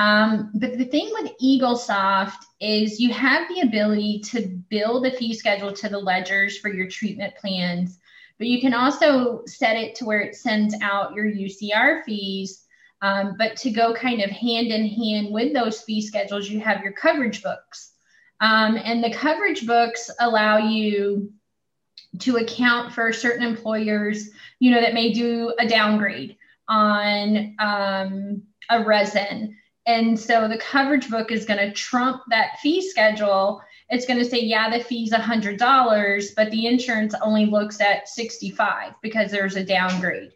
Um, 0.00 0.50
but 0.54 0.78
the 0.78 0.86
thing 0.86 1.10
with 1.12 1.32
EagleSoft 1.42 2.46
is 2.58 2.98
you 2.98 3.12
have 3.12 3.46
the 3.48 3.60
ability 3.60 4.20
to 4.30 4.46
build 4.70 5.04
a 5.04 5.10
fee 5.10 5.34
schedule 5.34 5.74
to 5.74 5.90
the 5.90 5.98
ledgers 5.98 6.56
for 6.56 6.72
your 6.72 6.88
treatment 6.88 7.34
plans, 7.36 7.98
but 8.38 8.46
you 8.46 8.62
can 8.62 8.72
also 8.72 9.42
set 9.44 9.76
it 9.76 9.94
to 9.96 10.06
where 10.06 10.22
it 10.22 10.36
sends 10.36 10.74
out 10.80 11.12
your 11.12 11.26
UCR 11.26 12.02
fees. 12.04 12.64
Um, 13.02 13.34
but 13.36 13.56
to 13.58 13.70
go 13.70 13.92
kind 13.92 14.22
of 14.22 14.30
hand 14.30 14.68
in 14.68 14.86
hand 14.86 15.34
with 15.34 15.52
those 15.52 15.82
fee 15.82 16.00
schedules, 16.00 16.48
you 16.48 16.60
have 16.60 16.82
your 16.82 16.92
coverage 16.92 17.42
books. 17.42 17.92
Um, 18.40 18.78
and 18.82 19.04
the 19.04 19.12
coverage 19.12 19.66
books 19.66 20.10
allow 20.18 20.56
you 20.56 21.30
to 22.20 22.38
account 22.38 22.94
for 22.94 23.12
certain 23.12 23.46
employers, 23.46 24.30
you 24.60 24.70
know, 24.70 24.80
that 24.80 24.94
may 24.94 25.12
do 25.12 25.52
a 25.58 25.68
downgrade 25.68 26.38
on 26.68 27.54
um, 27.58 28.42
a 28.70 28.82
resin. 28.82 29.58
And 29.86 30.18
so 30.18 30.46
the 30.46 30.58
coverage 30.58 31.08
book 31.08 31.32
is 31.32 31.44
going 31.44 31.58
to 31.58 31.72
trump 31.72 32.22
that 32.28 32.58
fee 32.60 32.86
schedule. 32.88 33.62
It's 33.88 34.06
going 34.06 34.18
to 34.18 34.24
say, 34.24 34.40
yeah, 34.40 34.70
the 34.70 34.84
fee's 34.84 35.12
$100, 35.12 36.34
but 36.36 36.50
the 36.50 36.66
insurance 36.66 37.14
only 37.22 37.46
looks 37.46 37.80
at 37.80 38.08
65 38.08 38.92
because 39.02 39.30
there's 39.30 39.56
a 39.56 39.64
downgrade. 39.64 40.32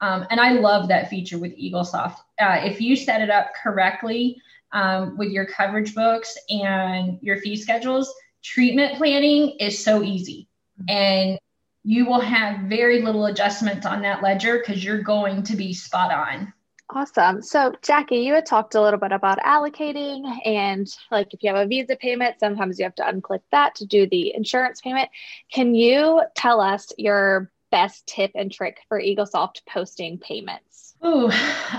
Um, 0.00 0.26
and 0.30 0.40
I 0.40 0.52
love 0.52 0.88
that 0.88 1.08
feature 1.08 1.38
with 1.38 1.56
EagleSoft. 1.56 2.16
Uh, 2.40 2.60
if 2.62 2.80
you 2.80 2.96
set 2.96 3.20
it 3.20 3.30
up 3.30 3.52
correctly, 3.60 4.40
um, 4.72 5.16
with 5.16 5.30
your 5.30 5.46
coverage 5.46 5.94
books 5.94 6.36
and 6.50 7.18
your 7.22 7.38
fee 7.38 7.56
schedules, 7.56 8.12
treatment 8.42 8.96
planning 8.96 9.56
is 9.60 9.82
so 9.82 10.02
easy. 10.02 10.48
Mm-hmm. 10.80 10.90
And 10.90 11.38
you 11.84 12.06
will 12.06 12.20
have 12.20 12.60
very 12.68 13.02
little 13.02 13.26
adjustments 13.26 13.86
on 13.86 14.02
that 14.02 14.22
ledger 14.22 14.58
because 14.58 14.84
you're 14.84 15.02
going 15.02 15.42
to 15.44 15.56
be 15.56 15.72
spot 15.72 16.12
on. 16.12 16.52
Awesome. 16.90 17.42
So, 17.42 17.74
Jackie, 17.82 18.16
you 18.16 18.32
had 18.32 18.46
talked 18.46 18.74
a 18.74 18.80
little 18.80 18.98
bit 18.98 19.12
about 19.12 19.38
allocating, 19.40 20.24
and 20.46 20.88
like 21.10 21.34
if 21.34 21.42
you 21.42 21.52
have 21.52 21.66
a 21.66 21.68
visa 21.68 21.96
payment, 21.96 22.40
sometimes 22.40 22.78
you 22.78 22.84
have 22.84 22.94
to 22.94 23.02
unclick 23.02 23.42
that 23.52 23.74
to 23.76 23.84
do 23.84 24.06
the 24.06 24.34
insurance 24.34 24.80
payment. 24.80 25.10
Can 25.52 25.74
you 25.74 26.22
tell 26.34 26.60
us 26.60 26.90
your 26.96 27.50
best 27.70 28.06
tip 28.06 28.30
and 28.34 28.50
trick 28.50 28.78
for 28.88 28.98
EagleSoft 29.00 29.60
posting 29.68 30.18
payments? 30.18 30.94
Oh, 31.02 31.30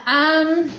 um, 0.05 0.71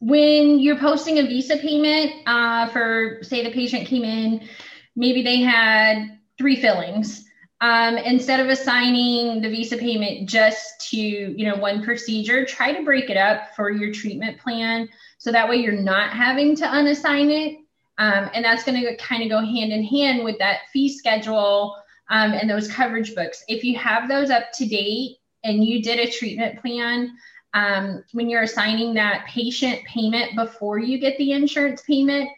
when 0.00 0.58
you're 0.58 0.78
posting 0.78 1.18
a 1.18 1.22
visa 1.22 1.58
payment 1.58 2.26
uh, 2.26 2.68
for 2.68 3.18
say 3.22 3.44
the 3.44 3.52
patient 3.52 3.86
came 3.86 4.02
in 4.02 4.48
maybe 4.96 5.22
they 5.22 5.40
had 5.40 6.18
three 6.38 6.56
fillings 6.56 7.24
um, 7.60 7.98
instead 7.98 8.40
of 8.40 8.48
assigning 8.48 9.42
the 9.42 9.48
visa 9.48 9.76
payment 9.76 10.28
just 10.28 10.90
to 10.90 10.96
you 10.98 11.44
know 11.46 11.56
one 11.56 11.82
procedure 11.82 12.44
try 12.44 12.72
to 12.72 12.84
break 12.84 13.10
it 13.10 13.16
up 13.16 13.54
for 13.54 13.70
your 13.70 13.92
treatment 13.92 14.38
plan 14.38 14.88
so 15.18 15.30
that 15.30 15.48
way 15.48 15.56
you're 15.56 15.72
not 15.72 16.10
having 16.10 16.56
to 16.56 16.64
unassign 16.64 17.30
it 17.30 17.58
um, 17.98 18.30
and 18.34 18.44
that's 18.44 18.64
going 18.64 18.80
to 18.80 18.96
kind 18.96 19.22
of 19.22 19.28
go 19.28 19.40
hand 19.40 19.72
in 19.72 19.84
hand 19.84 20.24
with 20.24 20.38
that 20.38 20.60
fee 20.72 20.88
schedule 20.88 21.76
um, 22.08 22.32
and 22.32 22.48
those 22.48 22.68
coverage 22.68 23.14
books 23.14 23.44
if 23.48 23.62
you 23.62 23.76
have 23.78 24.08
those 24.08 24.30
up 24.30 24.52
to 24.52 24.66
date 24.66 25.16
and 25.44 25.64
you 25.64 25.82
did 25.82 25.98
a 25.98 26.10
treatment 26.10 26.60
plan 26.60 27.16
um, 27.54 28.04
when 28.12 28.28
you're 28.28 28.42
assigning 28.42 28.94
that 28.94 29.26
patient 29.26 29.82
payment 29.84 30.36
before 30.36 30.78
you 30.78 30.98
get 30.98 31.16
the 31.18 31.32
insurance 31.32 31.82
payment, 31.82 32.30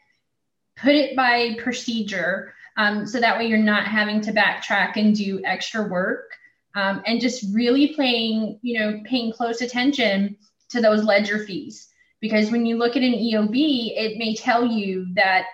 put 0.76 0.94
it 0.94 1.14
by 1.14 1.54
procedure. 1.58 2.54
Um, 2.76 3.06
so 3.06 3.20
that 3.20 3.38
way 3.38 3.46
you're 3.46 3.58
not 3.58 3.86
having 3.86 4.20
to 4.22 4.32
backtrack 4.32 4.96
and 4.96 5.14
do 5.14 5.42
extra 5.44 5.88
work 5.88 6.30
um, 6.74 7.02
and 7.06 7.20
just 7.20 7.44
really 7.54 7.94
paying, 7.94 8.58
you 8.62 8.78
know, 8.78 9.00
paying 9.04 9.32
close 9.32 9.60
attention 9.60 10.36
to 10.70 10.80
those 10.80 11.04
ledger 11.04 11.44
fees. 11.44 11.88
Because 12.20 12.50
when 12.50 12.64
you 12.64 12.78
look 12.78 12.96
at 12.96 13.02
an 13.02 13.12
EOB, 13.12 13.92
it 13.96 14.18
may 14.18 14.34
tell 14.34 14.64
you 14.64 15.06
that, 15.14 15.46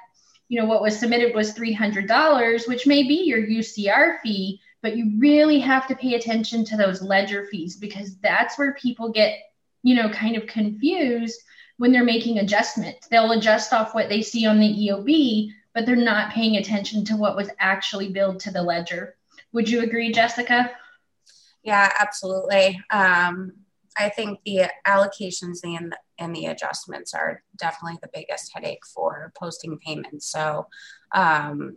you 0.49 0.61
know, 0.61 0.67
what 0.67 0.83
was 0.83 0.99
submitted 0.99 1.35
was 1.35 1.55
$300, 1.55 2.69
which 2.69 2.87
may 2.87 3.03
be 3.03 3.25
your 3.25 3.41
UCR 3.41 4.21
fee, 4.23 4.61
but 4.83 4.97
you 4.97 5.13
really 5.19 5.59
have 5.59 5.89
to 5.89 5.97
pay 5.97 6.15
attention 6.15 6.65
to 6.67 6.77
those 6.77 7.03
ledger 7.03 7.47
fees 7.51 7.77
because 7.77 8.17
that's 8.19 8.59
where 8.59 8.75
people 8.75 9.11
get 9.11 9.39
you 9.83 9.95
know, 9.95 10.09
kind 10.11 10.37
of 10.37 10.47
confused 10.47 11.41
when 11.77 11.93
they're 11.93 12.05
making 12.05 12.39
adjustments. 12.39 13.07
They'll 13.09 13.33
adjust 13.33 13.73
off 13.73 13.95
what 13.95 14.09
they 14.09 14.23
see 14.23 14.47
on 14.47 14.59
the 14.59 14.67
EOB, 14.67 15.51
but 15.79 15.87
they're 15.87 15.95
not 15.95 16.33
paying 16.33 16.57
attention 16.57 17.05
to 17.05 17.17
what 17.17 17.37
was 17.37 17.51
actually 17.61 18.09
billed 18.09 18.41
to 18.41 18.51
the 18.51 18.61
ledger. 18.61 19.15
Would 19.53 19.69
you 19.69 19.81
agree, 19.81 20.11
Jessica? 20.11 20.73
Yeah, 21.63 21.93
absolutely. 22.01 22.81
Um, 22.91 23.53
I 23.97 24.09
think 24.09 24.41
the 24.45 24.73
allocations 24.85 25.59
and 25.63 25.95
and 26.19 26.35
the 26.35 26.47
adjustments 26.47 27.15
are 27.15 27.45
definitely 27.57 28.01
the 28.03 28.11
biggest 28.13 28.51
headache 28.53 28.85
for 28.93 29.33
posting 29.39 29.79
payments. 29.79 30.27
So, 30.27 30.67
um, 31.15 31.77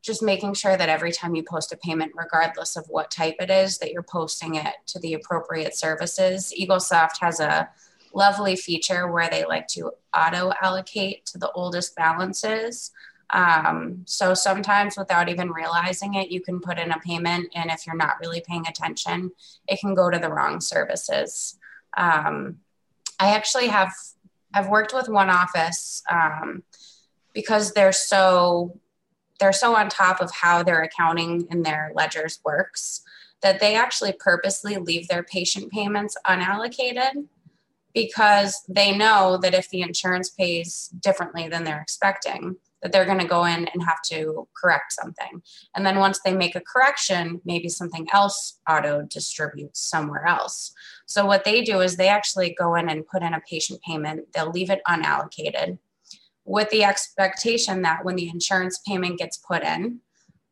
just 0.00 0.22
making 0.22 0.54
sure 0.54 0.74
that 0.74 0.88
every 0.88 1.12
time 1.12 1.34
you 1.34 1.42
post 1.42 1.74
a 1.74 1.76
payment, 1.76 2.12
regardless 2.14 2.76
of 2.76 2.86
what 2.88 3.10
type 3.10 3.36
it 3.38 3.50
is, 3.50 3.76
that 3.80 3.92
you're 3.92 4.02
posting 4.02 4.54
it 4.54 4.76
to 4.86 4.98
the 4.98 5.12
appropriate 5.12 5.76
services. 5.76 6.54
EagleSoft 6.58 7.18
has 7.20 7.38
a 7.38 7.68
lovely 8.14 8.56
feature 8.56 9.10
where 9.10 9.28
they 9.30 9.44
like 9.44 9.66
to 9.68 9.92
auto 10.16 10.52
allocate 10.60 11.26
to 11.26 11.38
the 11.38 11.50
oldest 11.52 11.94
balances. 11.96 12.90
Um, 13.30 14.02
so 14.06 14.34
sometimes 14.34 14.96
without 14.96 15.28
even 15.28 15.50
realizing 15.50 16.14
it, 16.14 16.30
you 16.30 16.40
can 16.40 16.60
put 16.60 16.78
in 16.78 16.90
a 16.90 16.98
payment, 16.98 17.48
and 17.54 17.70
if 17.70 17.86
you're 17.86 17.96
not 17.96 18.20
really 18.20 18.42
paying 18.46 18.66
attention, 18.66 19.30
it 19.66 19.80
can 19.80 19.94
go 19.94 20.10
to 20.10 20.18
the 20.18 20.28
wrong 20.28 20.60
services. 20.60 21.58
Um, 21.96 22.58
I 23.18 23.34
actually 23.34 23.68
have 23.68 23.92
I've 24.54 24.68
worked 24.68 24.92
with 24.92 25.08
one 25.08 25.30
office 25.30 26.02
um, 26.10 26.62
because 27.32 27.72
they're 27.72 27.92
so 27.92 28.78
they're 29.40 29.52
so 29.52 29.74
on 29.74 29.88
top 29.88 30.20
of 30.20 30.30
how 30.30 30.62
their 30.62 30.82
accounting 30.82 31.48
and 31.50 31.64
their 31.64 31.90
ledgers 31.94 32.38
works 32.44 33.02
that 33.40 33.58
they 33.58 33.74
actually 33.74 34.12
purposely 34.12 34.76
leave 34.76 35.08
their 35.08 35.24
patient 35.24 35.72
payments 35.72 36.16
unallocated 36.26 37.26
because 37.94 38.62
they 38.68 38.96
know 38.96 39.38
that 39.42 39.54
if 39.54 39.68
the 39.70 39.82
insurance 39.82 40.30
pays 40.30 40.88
differently 41.00 41.48
than 41.48 41.64
they're 41.64 41.80
expecting 41.80 42.56
that 42.82 42.90
they're 42.90 43.06
going 43.06 43.20
to 43.20 43.24
go 43.24 43.44
in 43.44 43.68
and 43.68 43.82
have 43.82 44.02
to 44.02 44.48
correct 44.60 44.92
something. 44.92 45.40
And 45.76 45.86
then 45.86 45.98
once 45.98 46.20
they 46.24 46.34
make 46.34 46.56
a 46.56 46.60
correction 46.60 47.40
maybe 47.44 47.68
something 47.68 48.08
else 48.12 48.58
auto 48.68 49.02
distributes 49.02 49.80
somewhere 49.80 50.26
else. 50.26 50.72
So 51.06 51.24
what 51.24 51.44
they 51.44 51.62
do 51.62 51.80
is 51.80 51.96
they 51.96 52.08
actually 52.08 52.54
go 52.58 52.74
in 52.74 52.88
and 52.88 53.06
put 53.06 53.22
in 53.22 53.34
a 53.34 53.40
patient 53.48 53.80
payment. 53.82 54.32
They'll 54.34 54.50
leave 54.50 54.70
it 54.70 54.82
unallocated 54.88 55.78
with 56.44 56.70
the 56.70 56.84
expectation 56.84 57.82
that 57.82 58.04
when 58.04 58.16
the 58.16 58.28
insurance 58.28 58.80
payment 58.86 59.18
gets 59.18 59.36
put 59.36 59.62
in, 59.62 60.00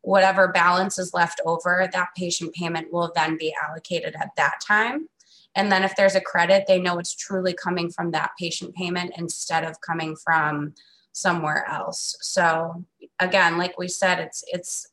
whatever 0.01 0.47
balance 0.47 0.97
is 0.97 1.13
left 1.13 1.41
over, 1.45 1.89
that 1.91 2.09
patient 2.15 2.53
payment 2.53 2.91
will 2.91 3.11
then 3.13 3.37
be 3.37 3.53
allocated 3.61 4.15
at 4.15 4.29
that 4.37 4.55
time. 4.65 5.07
And 5.55 5.71
then 5.71 5.83
if 5.83 5.95
there's 5.95 6.15
a 6.15 6.21
credit, 6.21 6.65
they 6.67 6.79
know 6.79 6.97
it's 6.97 7.15
truly 7.15 7.53
coming 7.53 7.89
from 7.89 8.11
that 8.11 8.31
patient 8.39 8.73
payment 8.75 9.13
instead 9.17 9.63
of 9.63 9.81
coming 9.81 10.15
from 10.15 10.73
somewhere 11.11 11.67
else. 11.69 12.15
So 12.21 12.85
again, 13.19 13.57
like 13.57 13.77
we 13.77 13.87
said, 13.87 14.19
it's 14.19 14.43
it's 14.47 14.87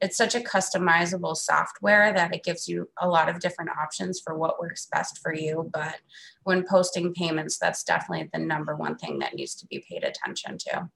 it's 0.00 0.16
such 0.16 0.34
a 0.34 0.40
customizable 0.40 1.36
software 1.36 2.12
that 2.12 2.34
it 2.34 2.44
gives 2.44 2.68
you 2.68 2.88
a 3.00 3.08
lot 3.08 3.28
of 3.28 3.40
different 3.40 3.70
options 3.70 4.20
for 4.20 4.36
what 4.36 4.60
works 4.60 4.86
best 4.90 5.18
for 5.22 5.34
you. 5.34 5.70
But 5.72 5.96
when 6.44 6.66
posting 6.68 7.14
payments, 7.14 7.58
that's 7.58 7.82
definitely 7.82 8.28
the 8.32 8.40
number 8.40 8.76
one 8.76 8.96
thing 8.96 9.18
that 9.18 9.34
needs 9.34 9.54
to 9.56 9.66
be 9.66 9.84
paid 9.88 10.04
attention 10.04 10.58
to. 10.58 10.90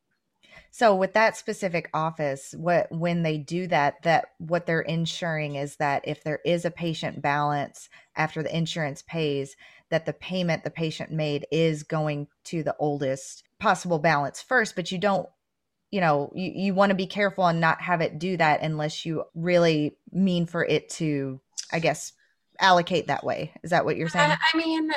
So 0.77 0.97
with 0.97 1.13
that 1.13 1.37
specific 1.37 1.89
office, 1.95 2.53
what 2.59 2.91
when 2.91 3.23
they 3.23 3.39
do 3.39 3.69
that, 3.69 4.03
that 4.03 4.31
what 4.39 4.67
they're 4.67 4.81
ensuring 4.81 5.55
is 5.55 5.77
that 5.77 6.03
if 6.03 6.25
there 6.25 6.41
is 6.45 6.65
a 6.65 6.71
patient 6.73 7.23
balance 7.23 7.89
after 8.17 8.43
the 8.43 8.53
insurance 8.53 9.01
pays, 9.01 9.55
that 9.91 10.05
the 10.05 10.13
payment 10.13 10.65
the 10.65 10.71
patient 10.71 11.13
made 11.13 11.47
is 11.53 11.85
going 11.85 12.27
to 12.47 12.65
the 12.65 12.75
oldest 12.81 13.45
possible 13.61 14.01
balance 14.01 14.43
first, 14.43 14.75
but 14.75 14.91
you 14.91 14.99
don't 14.99 15.29
you 15.93 16.01
know 16.01 16.33
you, 16.35 16.51
you 16.53 16.75
want 16.75 16.91
to 16.91 16.97
be 16.97 17.07
careful 17.07 17.47
and 17.47 17.61
not 17.61 17.81
have 17.81 18.01
it 18.01 18.19
do 18.19 18.37
that 18.37 18.61
unless 18.61 19.07
you 19.07 19.23
really 19.37 19.97
mean 20.11 20.45
for 20.45 20.65
it 20.65 20.89
to 20.89 21.41
i 21.73 21.79
guess 21.79 22.15
allocate 22.61 23.07
that 23.07 23.25
way. 23.25 23.53
Is 23.63 23.71
that 23.71 23.85
what 23.85 23.97
you're 23.97 24.09
saying? 24.09 24.33
I 24.53 24.57
mean 24.57 24.91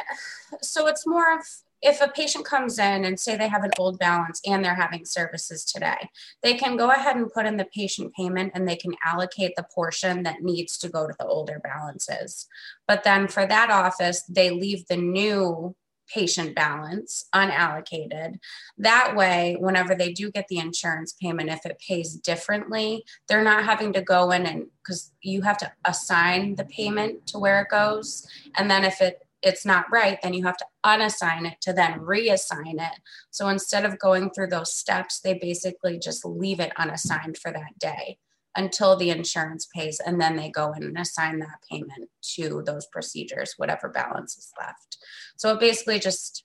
so 0.62 0.88
it's 0.88 1.06
more 1.06 1.38
of 1.38 1.46
if 1.82 2.02
a 2.02 2.08
patient 2.08 2.46
comes 2.46 2.80
in 2.80 3.06
and 3.06 3.20
say 3.20 3.38
they 3.38 3.48
have 3.48 3.64
an 3.64 3.72
old 3.78 4.00
balance 4.00 4.42
and 4.46 4.64
they're 4.64 4.76
having 4.76 5.06
services 5.06 5.64
today, 5.64 6.10
they 6.42 6.56
can 6.56 6.76
go 6.76 6.90
ahead 6.90 7.16
and 7.16 7.32
put 7.32 7.46
in 7.46 7.58
the 7.58 7.66
patient 7.66 8.14
payment 8.16 8.52
and 8.56 8.68
they 8.68 8.76
can 8.76 8.96
allocate 9.06 9.54
the 9.56 9.66
portion 9.76 10.24
that 10.24 10.42
needs 10.42 10.78
to 10.80 10.90
go 10.90 11.08
to 11.08 11.14
the 11.20 11.26
older 11.26 11.60
balances. 11.64 12.48
But 12.88 13.04
then 13.04 13.28
for 13.28 13.46
that 13.46 13.70
office, 13.70 14.24
they 14.24 14.50
leave 14.50 14.88
the 14.88 14.98
new 14.98 15.76
patient 16.08 16.56
balance 16.56 17.26
unallocated. 17.36 18.40
That 18.78 19.16
way, 19.16 19.58
whenever 19.60 19.94
they 19.94 20.14
do 20.14 20.32
get 20.32 20.48
the 20.48 20.58
insurance 20.58 21.14
payment, 21.14 21.50
if 21.50 21.66
it 21.66 21.82
pays 21.86 22.16
differently, 22.16 23.04
they're 23.28 23.44
not 23.44 23.66
having 23.66 23.94
to 23.94 24.02
go 24.02 24.32
in 24.32 24.46
and 24.46 24.68
because 24.84 25.12
you 25.22 25.42
have 25.42 25.58
to 25.58 25.72
assign 25.86 26.56
the 26.56 26.64
payment 26.64 27.28
to 27.28 27.40
where 27.40 27.62
it 27.62 27.70
goes. 27.70 28.26
And 28.56 28.72
then 28.72 28.86
if 28.86 29.02
it 29.02 29.27
it's 29.48 29.66
not 29.66 29.86
right, 29.92 30.20
then 30.22 30.34
you 30.34 30.46
have 30.46 30.58
to 30.58 30.66
unassign 30.86 31.51
it 31.51 31.60
to 31.62 31.74
then 31.74 32.00
reassign 32.00 32.75
it. 32.75 33.00
So 33.32 33.48
instead 33.48 33.86
of 33.86 33.98
going 33.98 34.30
through 34.30 34.48
those 34.48 34.75
steps, 34.75 35.20
they 35.20 35.34
basically 35.34 35.98
just 35.98 36.24
leave 36.24 36.60
it 36.60 36.72
unassigned 36.77 37.38
for 37.38 37.51
that 37.51 37.80
day 37.80 38.20
until 38.56 38.96
the 38.96 39.12
insurance 39.12 39.68
pays, 39.74 40.00
and 40.04 40.20
then 40.20 40.36
they 40.36 40.50
go 40.50 40.74
in 40.74 40.84
and 40.84 40.98
assign 40.98 41.39
that 41.39 41.60
payment 41.70 42.10
to 42.36 42.63
those 42.66 42.88
procedures, 42.88 43.54
whatever 43.58 43.88
balance 43.88 44.36
is 44.36 44.51
left. 44.60 44.98
So 45.38 45.54
it 45.54 45.60
basically 45.60 46.00
just 46.00 46.44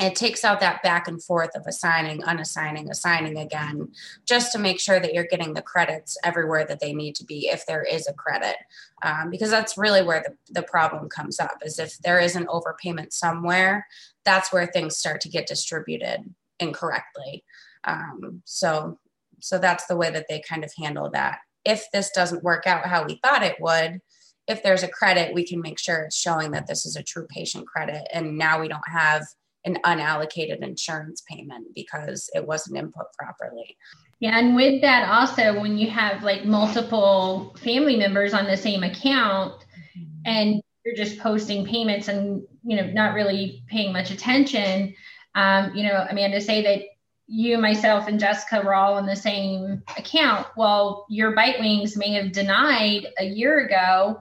it 0.00 0.14
takes 0.14 0.44
out 0.44 0.60
that 0.60 0.82
back 0.82 1.08
and 1.08 1.22
forth 1.22 1.50
of 1.54 1.64
assigning, 1.66 2.22
unassigning, 2.22 2.90
assigning 2.90 3.38
again, 3.38 3.88
just 4.26 4.52
to 4.52 4.58
make 4.58 4.80
sure 4.80 4.98
that 5.00 5.14
you're 5.14 5.26
getting 5.26 5.54
the 5.54 5.62
credits 5.62 6.16
everywhere 6.24 6.64
that 6.66 6.80
they 6.80 6.92
need 6.92 7.14
to 7.16 7.24
be 7.24 7.48
if 7.48 7.66
there 7.66 7.82
is 7.82 8.06
a 8.06 8.12
credit. 8.12 8.56
Um, 9.02 9.30
because 9.30 9.50
that's 9.50 9.78
really 9.78 10.02
where 10.02 10.24
the, 10.26 10.60
the 10.60 10.66
problem 10.66 11.08
comes 11.08 11.38
up 11.38 11.58
is 11.64 11.78
if 11.78 11.98
there 11.98 12.18
is 12.18 12.36
an 12.36 12.46
overpayment 12.46 13.12
somewhere, 13.12 13.86
that's 14.24 14.52
where 14.52 14.66
things 14.66 14.96
start 14.96 15.20
to 15.22 15.28
get 15.28 15.46
distributed 15.46 16.34
incorrectly. 16.58 17.44
Um, 17.84 18.42
so, 18.44 18.98
so 19.40 19.58
that's 19.58 19.86
the 19.86 19.96
way 19.96 20.10
that 20.10 20.26
they 20.28 20.40
kind 20.40 20.64
of 20.64 20.72
handle 20.76 21.10
that. 21.10 21.38
If 21.64 21.86
this 21.92 22.10
doesn't 22.10 22.44
work 22.44 22.66
out 22.66 22.86
how 22.86 23.04
we 23.04 23.20
thought 23.22 23.42
it 23.42 23.56
would, 23.60 24.00
if 24.48 24.62
there's 24.62 24.82
a 24.82 24.88
credit, 24.88 25.34
we 25.34 25.44
can 25.44 25.60
make 25.60 25.78
sure 25.78 26.02
it's 26.02 26.16
showing 26.16 26.50
that 26.52 26.66
this 26.66 26.84
is 26.84 26.96
a 26.96 27.02
true 27.02 27.26
patient 27.28 27.66
credit. 27.66 28.06
And 28.12 28.36
now 28.36 28.60
we 28.60 28.68
don't 28.68 28.88
have 28.88 29.24
an 29.64 29.78
unallocated 29.84 30.62
insurance 30.62 31.22
payment 31.28 31.68
because 31.74 32.28
it 32.34 32.46
wasn't 32.46 32.76
input 32.76 33.06
properly. 33.18 33.76
Yeah, 34.20 34.38
and 34.38 34.54
with 34.54 34.80
that 34.82 35.08
also 35.08 35.60
when 35.60 35.78
you 35.78 35.90
have 35.90 36.22
like 36.22 36.44
multiple 36.44 37.56
family 37.62 37.96
members 37.96 38.34
on 38.34 38.46
the 38.46 38.56
same 38.56 38.82
account 38.82 39.64
mm-hmm. 39.96 40.20
and 40.24 40.62
you're 40.84 40.96
just 40.96 41.18
posting 41.18 41.64
payments 41.64 42.08
and 42.08 42.42
you 42.64 42.76
know 42.76 42.86
not 42.86 43.14
really 43.14 43.62
paying 43.68 43.92
much 43.92 44.10
attention, 44.10 44.94
um, 45.34 45.74
you 45.74 45.84
know, 45.84 46.06
Amanda 46.08 46.40
say 46.40 46.62
that 46.62 46.82
you, 47.26 47.56
myself, 47.56 48.08
and 48.08 48.20
Jessica 48.20 48.60
were 48.62 48.74
all 48.74 48.94
on 48.94 49.06
the 49.06 49.16
same 49.16 49.82
account. 49.96 50.46
Well, 50.56 51.06
your 51.08 51.34
bite 51.34 51.58
wings 51.60 51.96
may 51.96 52.12
have 52.12 52.32
denied 52.32 53.06
a 53.18 53.24
year 53.24 53.64
ago, 53.64 54.20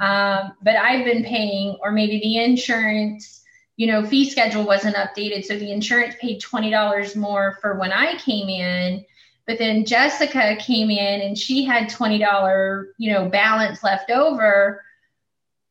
um, 0.00 0.52
but 0.62 0.76
I've 0.76 1.04
been 1.04 1.24
paying, 1.24 1.78
or 1.80 1.90
maybe 1.90 2.20
the 2.20 2.38
insurance 2.38 3.42
you 3.80 3.86
know, 3.86 4.04
fee 4.04 4.28
schedule 4.28 4.66
wasn't 4.66 4.94
updated. 4.94 5.42
So 5.42 5.58
the 5.58 5.72
insurance 5.72 6.14
paid 6.20 6.42
$20 6.42 7.16
more 7.16 7.56
for 7.62 7.78
when 7.78 7.92
I 7.92 8.18
came 8.18 8.50
in. 8.50 9.02
But 9.46 9.56
then 9.56 9.86
Jessica 9.86 10.54
came 10.60 10.90
in 10.90 11.22
and 11.22 11.38
she 11.38 11.64
had 11.64 11.88
$20, 11.88 12.84
you 12.98 13.10
know, 13.10 13.30
balance 13.30 13.82
left 13.82 14.10
over. 14.10 14.84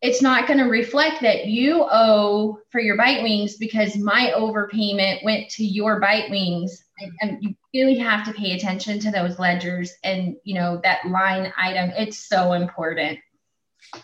It's 0.02 0.24
not 0.24 0.48
going 0.48 0.58
to 0.58 0.66
reflect 0.66 1.22
that 1.22 1.46
you 1.46 1.86
owe 1.88 2.60
for 2.72 2.82
your 2.82 2.98
bite 2.98 3.22
wings 3.22 3.58
because 3.58 3.96
my 3.96 4.34
overpayment 4.36 5.24
went 5.24 5.48
to 5.50 5.64
your 5.64 6.00
bite 6.00 6.32
wings. 6.32 6.84
And 7.22 7.38
you 7.44 7.54
really 7.76 8.00
have 8.00 8.26
to 8.26 8.34
pay 8.34 8.54
attention 8.54 8.98
to 9.02 9.12
those 9.12 9.38
ledgers 9.38 9.94
and, 10.04 10.36
you 10.44 10.56
know, 10.56 10.82
that 10.84 11.06
line 11.06 11.54
item. 11.60 11.92
It's 11.96 12.18
so 12.18 12.54
important. 12.54 13.20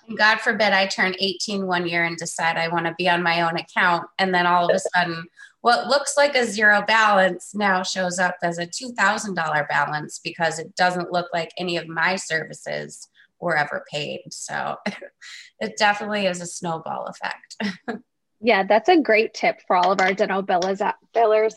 And 0.07 0.17
God 0.17 0.39
forbid 0.39 0.73
I 0.73 0.87
turn 0.87 1.15
18 1.19 1.65
one 1.65 1.87
year 1.87 2.03
and 2.03 2.17
decide 2.17 2.57
I 2.57 2.67
want 2.67 2.85
to 2.85 2.95
be 2.97 3.09
on 3.09 3.23
my 3.23 3.41
own 3.41 3.57
account. 3.57 4.07
And 4.17 4.33
then 4.33 4.45
all 4.45 4.69
of 4.69 4.75
a 4.75 4.79
sudden, 4.79 5.25
what 5.61 5.87
looks 5.87 6.15
like 6.15 6.35
a 6.35 6.45
zero 6.45 6.83
balance 6.85 7.55
now 7.55 7.81
shows 7.81 8.19
up 8.19 8.35
as 8.43 8.59
a 8.59 8.67
$2,000 8.67 9.67
balance 9.67 10.19
because 10.23 10.59
it 10.59 10.75
doesn't 10.75 11.11
look 11.11 11.27
like 11.33 11.51
any 11.57 11.77
of 11.77 11.87
my 11.87 12.15
services 12.15 13.07
were 13.39 13.57
ever 13.57 13.83
paid. 13.91 14.21
So 14.31 14.75
it 15.59 15.77
definitely 15.77 16.27
is 16.27 16.41
a 16.41 16.45
snowball 16.45 17.07
effect. 17.07 17.57
yeah, 18.41 18.63
that's 18.63 18.89
a 18.89 19.01
great 19.01 19.33
tip 19.33 19.59
for 19.65 19.75
all 19.75 19.91
of 19.91 20.01
our 20.01 20.13
dental 20.13 20.43
billers 20.43 20.81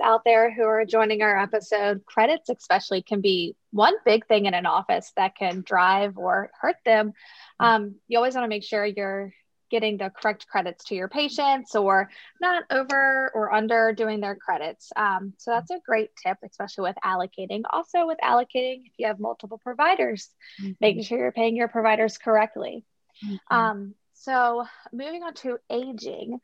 out, 0.01 0.23
there 0.25 0.55
who 0.55 0.63
are 0.63 0.85
joining 0.85 1.23
our 1.23 1.39
episode. 1.39 2.05
Credits, 2.07 2.49
especially, 2.49 3.03
can 3.03 3.21
be 3.21 3.57
one 3.73 3.95
big 4.05 4.27
thing 4.27 4.47
in 4.47 4.55
an 4.55 4.65
office 4.65 5.13
that 5.17 5.37
can 5.37 5.63
drive 5.67 6.17
or 6.17 6.51
hurt 6.59 6.77
them 6.85 7.13
um, 7.61 7.97
you 8.09 8.19
always 8.19 8.35
want 8.35 8.45
to 8.45 8.49
make 8.49 8.65
sure 8.65 8.85
you're 8.85 9.33
getting 9.71 9.99
the 9.99 10.11
correct 10.11 10.47
credits 10.49 10.85
to 10.85 10.95
your 10.95 11.09
patients 11.09 11.75
or 11.75 12.11
not 12.41 12.65
over 12.71 13.31
or 13.35 13.53
under 13.53 13.93
doing 13.93 14.21
their 14.21 14.37
credits. 14.37 14.91
Um, 14.97 15.35
so 15.39 15.51
that's 15.51 15.71
a 15.71 15.81
great 15.85 16.11
tip, 16.23 16.39
especially 16.45 16.83
with 16.85 16.97
allocating. 17.05 17.63
Also, 17.71 18.07
with 18.07 18.19
allocating, 18.23 18.83
if 18.87 18.93
you 18.99 19.07
have 19.07 19.21
multiple 19.21 19.59
providers, 19.59 20.29
mm-hmm. 20.61 20.73
making 20.81 21.03
sure 21.03 21.19
you're 21.19 21.33
paying 21.33 21.57
your 21.57 21.69
providers 21.69 22.19
correctly. 22.19 22.85
Mm-hmm. 23.25 23.55
Um, 23.55 23.95
so, 24.15 24.67
moving 24.93 25.23
on 25.23 25.35
to 25.35 25.59
aging, 25.71 26.41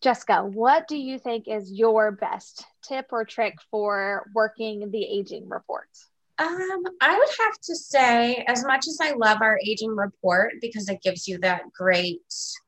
Jessica, 0.00 0.44
what 0.44 0.88
do 0.88 0.96
you 0.96 1.18
think 1.18 1.46
is 1.46 1.70
your 1.70 2.10
best 2.10 2.64
tip 2.82 3.06
or 3.12 3.24
trick 3.24 3.54
for 3.70 4.28
working 4.34 4.90
the 4.90 5.04
aging 5.04 5.48
reports? 5.48 6.08
Um, 6.38 6.82
I 7.00 7.16
would 7.18 7.28
have 7.40 7.58
to 7.64 7.76
say, 7.76 8.44
as 8.48 8.64
much 8.64 8.88
as 8.88 8.98
I 9.00 9.12
love 9.12 9.42
our 9.42 9.58
aging 9.64 9.94
report 9.94 10.54
because 10.60 10.88
it 10.88 11.02
gives 11.02 11.28
you 11.28 11.38
that 11.38 11.62
great 11.72 12.22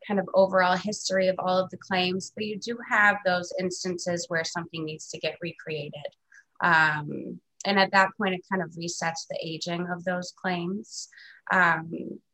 kind 0.07 0.21
of 0.21 0.29
overall 0.35 0.77
history 0.77 1.29
of 1.29 1.37
all 1.39 1.59
of 1.59 1.71
the 1.71 1.79
claims, 1.79 2.33
but 2.37 2.45
you 2.45 2.59
do 2.59 2.77
have 2.89 3.17
those 3.25 3.53
instances 3.59 4.27
where 4.29 4.45
something 4.45 4.85
needs 4.85 5.09
to 5.09 5.19
get 5.19 5.39
recreated. 5.41 5.93
Um, 6.63 7.41
and 7.67 7.79
at 7.79 7.91
that 7.93 8.11
point, 8.19 8.35
it 8.35 8.45
kind 8.51 8.63
of 8.63 8.71
resets 8.73 9.27
the 9.31 9.39
aging 9.43 9.89
of 9.91 10.05
those 10.05 10.33
claims. 10.37 11.09
Um, 11.51 11.91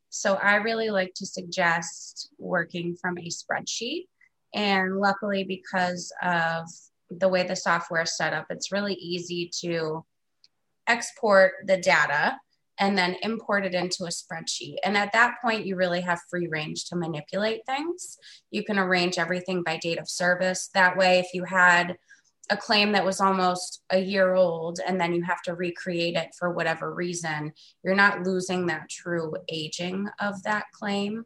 so 0.08 0.34
I 0.34 0.56
really 0.56 0.90
like 0.90 1.14
to 1.16 1.26
suggest 1.26 2.30
working 2.38 2.96
from 3.00 3.16
a 3.18 3.28
spreadsheet. 3.28 4.06
And 4.52 4.98
luckily, 4.98 5.44
because 5.44 6.12
of 6.22 6.66
the 7.10 7.28
way 7.28 7.44
the 7.44 7.54
software 7.54 8.02
is 8.02 8.16
set 8.16 8.32
up, 8.32 8.46
it's 8.50 8.72
really 8.72 8.94
easy 8.94 9.50
to 9.60 10.04
export 10.90 11.52
the 11.66 11.76
data 11.76 12.36
and 12.78 12.96
then 12.96 13.16
import 13.22 13.64
it 13.66 13.74
into 13.74 14.04
a 14.04 14.08
spreadsheet. 14.08 14.76
And 14.84 14.96
at 14.96 15.12
that 15.12 15.34
point, 15.42 15.66
you 15.66 15.76
really 15.76 16.00
have 16.00 16.20
free 16.30 16.48
range 16.48 16.86
to 16.86 16.96
manipulate 16.96 17.60
things. 17.66 18.18
You 18.50 18.64
can 18.64 18.78
arrange 18.78 19.18
everything 19.18 19.62
by 19.62 19.76
date 19.76 19.98
of 19.98 20.08
service. 20.08 20.70
That 20.74 20.96
way, 20.96 21.18
if 21.18 21.34
you 21.34 21.44
had 21.44 21.96
a 22.50 22.56
claim 22.56 22.92
that 22.92 23.04
was 23.04 23.20
almost 23.20 23.82
a 23.90 23.98
year 23.98 24.34
old 24.34 24.80
and 24.84 25.00
then 25.00 25.14
you 25.14 25.22
have 25.22 25.42
to 25.42 25.54
recreate 25.54 26.16
it 26.16 26.30
for 26.36 26.50
whatever 26.50 26.92
reason, 26.92 27.52
you're 27.84 27.94
not 27.94 28.22
losing 28.22 28.66
that 28.66 28.88
true 28.88 29.36
aging 29.48 30.08
of 30.18 30.42
that 30.42 30.64
claim 30.72 31.24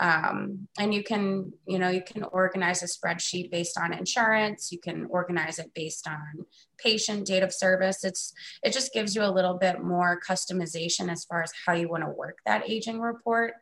um, 0.00 0.68
and 0.78 0.94
you 0.94 1.02
can 1.02 1.52
you 1.66 1.78
know 1.78 1.90
you 1.90 2.02
can 2.02 2.24
organize 2.24 2.82
a 2.82 2.86
spreadsheet 2.86 3.50
based 3.50 3.78
on 3.78 3.92
insurance. 3.92 4.72
You 4.72 4.78
can 4.78 5.06
organize 5.10 5.58
it 5.58 5.72
based 5.74 6.08
on 6.08 6.46
patient 6.78 7.26
date 7.26 7.42
of 7.42 7.52
service. 7.52 8.04
It's 8.04 8.32
it 8.62 8.72
just 8.72 8.92
gives 8.92 9.14
you 9.14 9.22
a 9.22 9.30
little 9.30 9.58
bit 9.58 9.82
more 9.82 10.20
customization 10.26 11.10
as 11.10 11.24
far 11.24 11.42
as 11.42 11.52
how 11.66 11.74
you 11.74 11.88
want 11.88 12.04
to 12.04 12.10
work 12.10 12.38
that 12.46 12.68
aging 12.68 13.00
report. 13.00 13.54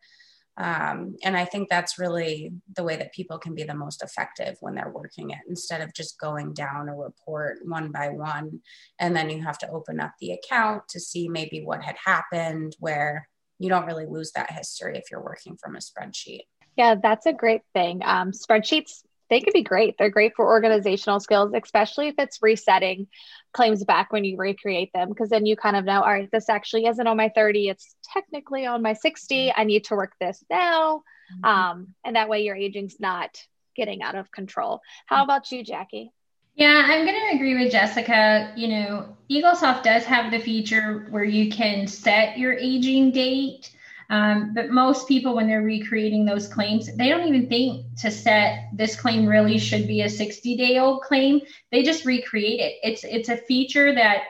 Um, 0.56 1.16
and 1.22 1.36
i 1.36 1.44
think 1.44 1.70
that's 1.70 1.98
really 1.98 2.52
the 2.76 2.82
way 2.82 2.96
that 2.96 3.14
people 3.14 3.38
can 3.38 3.54
be 3.54 3.62
the 3.62 3.72
most 3.72 4.02
effective 4.02 4.56
when 4.60 4.74
they're 4.74 4.92
working 4.92 5.30
it 5.30 5.38
instead 5.48 5.80
of 5.80 5.94
just 5.94 6.20
going 6.20 6.52
down 6.52 6.88
a 6.88 6.94
report 6.94 7.60
one 7.64 7.92
by 7.92 8.10
one. 8.10 8.60
And 8.98 9.16
then 9.16 9.30
you 9.30 9.42
have 9.42 9.58
to 9.58 9.70
open 9.70 10.00
up 10.00 10.12
the 10.20 10.32
account 10.32 10.88
to 10.88 11.00
see 11.00 11.28
maybe 11.28 11.62
what 11.62 11.82
had 11.82 11.96
happened 12.04 12.76
where 12.78 13.29
you 13.60 13.68
don't 13.68 13.86
really 13.86 14.06
lose 14.06 14.32
that 14.32 14.50
history 14.50 14.96
if 14.96 15.10
you're 15.10 15.22
working 15.22 15.56
from 15.56 15.76
a 15.76 15.78
spreadsheet. 15.78 16.40
Yeah, 16.76 16.96
that's 17.00 17.26
a 17.26 17.32
great 17.32 17.60
thing. 17.74 18.00
Um, 18.02 18.32
spreadsheets, 18.32 19.02
they 19.28 19.40
could 19.40 19.52
be 19.52 19.62
great. 19.62 19.96
They're 19.98 20.08
great 20.08 20.32
for 20.34 20.46
organizational 20.46 21.20
skills, 21.20 21.52
especially 21.54 22.08
if 22.08 22.14
it's 22.18 22.38
resetting 22.40 23.06
claims 23.52 23.84
back 23.84 24.12
when 24.12 24.24
you 24.24 24.38
recreate 24.38 24.90
them, 24.94 25.10
because 25.10 25.28
then 25.28 25.44
you 25.46 25.56
kind 25.56 25.76
of 25.76 25.84
know, 25.84 26.00
all 26.00 26.10
right, 26.10 26.28
this 26.32 26.48
actually 26.48 26.86
isn't 26.86 27.06
on 27.06 27.16
my 27.16 27.28
30, 27.28 27.68
it's 27.68 27.94
technically 28.12 28.66
on 28.66 28.82
my 28.82 28.94
60. 28.94 29.52
I 29.54 29.64
need 29.64 29.84
to 29.84 29.94
work 29.94 30.14
this 30.20 30.42
now. 30.50 31.02
Mm-hmm. 31.32 31.44
Um, 31.44 31.88
and 32.04 32.16
that 32.16 32.28
way 32.28 32.42
your 32.42 32.56
aging's 32.56 32.98
not 32.98 33.38
getting 33.76 34.02
out 34.02 34.14
of 34.14 34.32
control. 34.32 34.80
How 35.06 35.22
about 35.22 35.52
you, 35.52 35.62
Jackie? 35.62 36.12
Yeah, 36.54 36.82
I'm 36.86 37.06
going 37.06 37.18
to 37.30 37.36
agree 37.36 37.56
with 37.62 37.72
Jessica. 37.72 38.52
You 38.56 38.68
know, 38.68 39.16
Eaglesoft 39.30 39.82
does 39.82 40.04
have 40.04 40.30
the 40.30 40.38
feature 40.38 41.06
where 41.10 41.24
you 41.24 41.50
can 41.50 41.86
set 41.86 42.38
your 42.38 42.52
aging 42.52 43.12
date. 43.12 43.70
Um, 44.10 44.54
but 44.54 44.70
most 44.70 45.06
people, 45.06 45.36
when 45.36 45.46
they're 45.46 45.62
recreating 45.62 46.24
those 46.24 46.48
claims, 46.48 46.94
they 46.96 47.08
don't 47.08 47.28
even 47.28 47.48
think 47.48 47.86
to 48.00 48.10
set 48.10 48.68
this 48.74 48.96
claim 48.96 49.24
really 49.24 49.56
should 49.56 49.86
be 49.86 50.02
a 50.02 50.08
60 50.10 50.56
day 50.56 50.78
old 50.78 51.02
claim. 51.02 51.40
They 51.70 51.84
just 51.84 52.04
recreate 52.04 52.58
it. 52.58 52.74
It's 52.82 53.04
it's 53.04 53.28
a 53.28 53.36
feature 53.36 53.94
that 53.94 54.24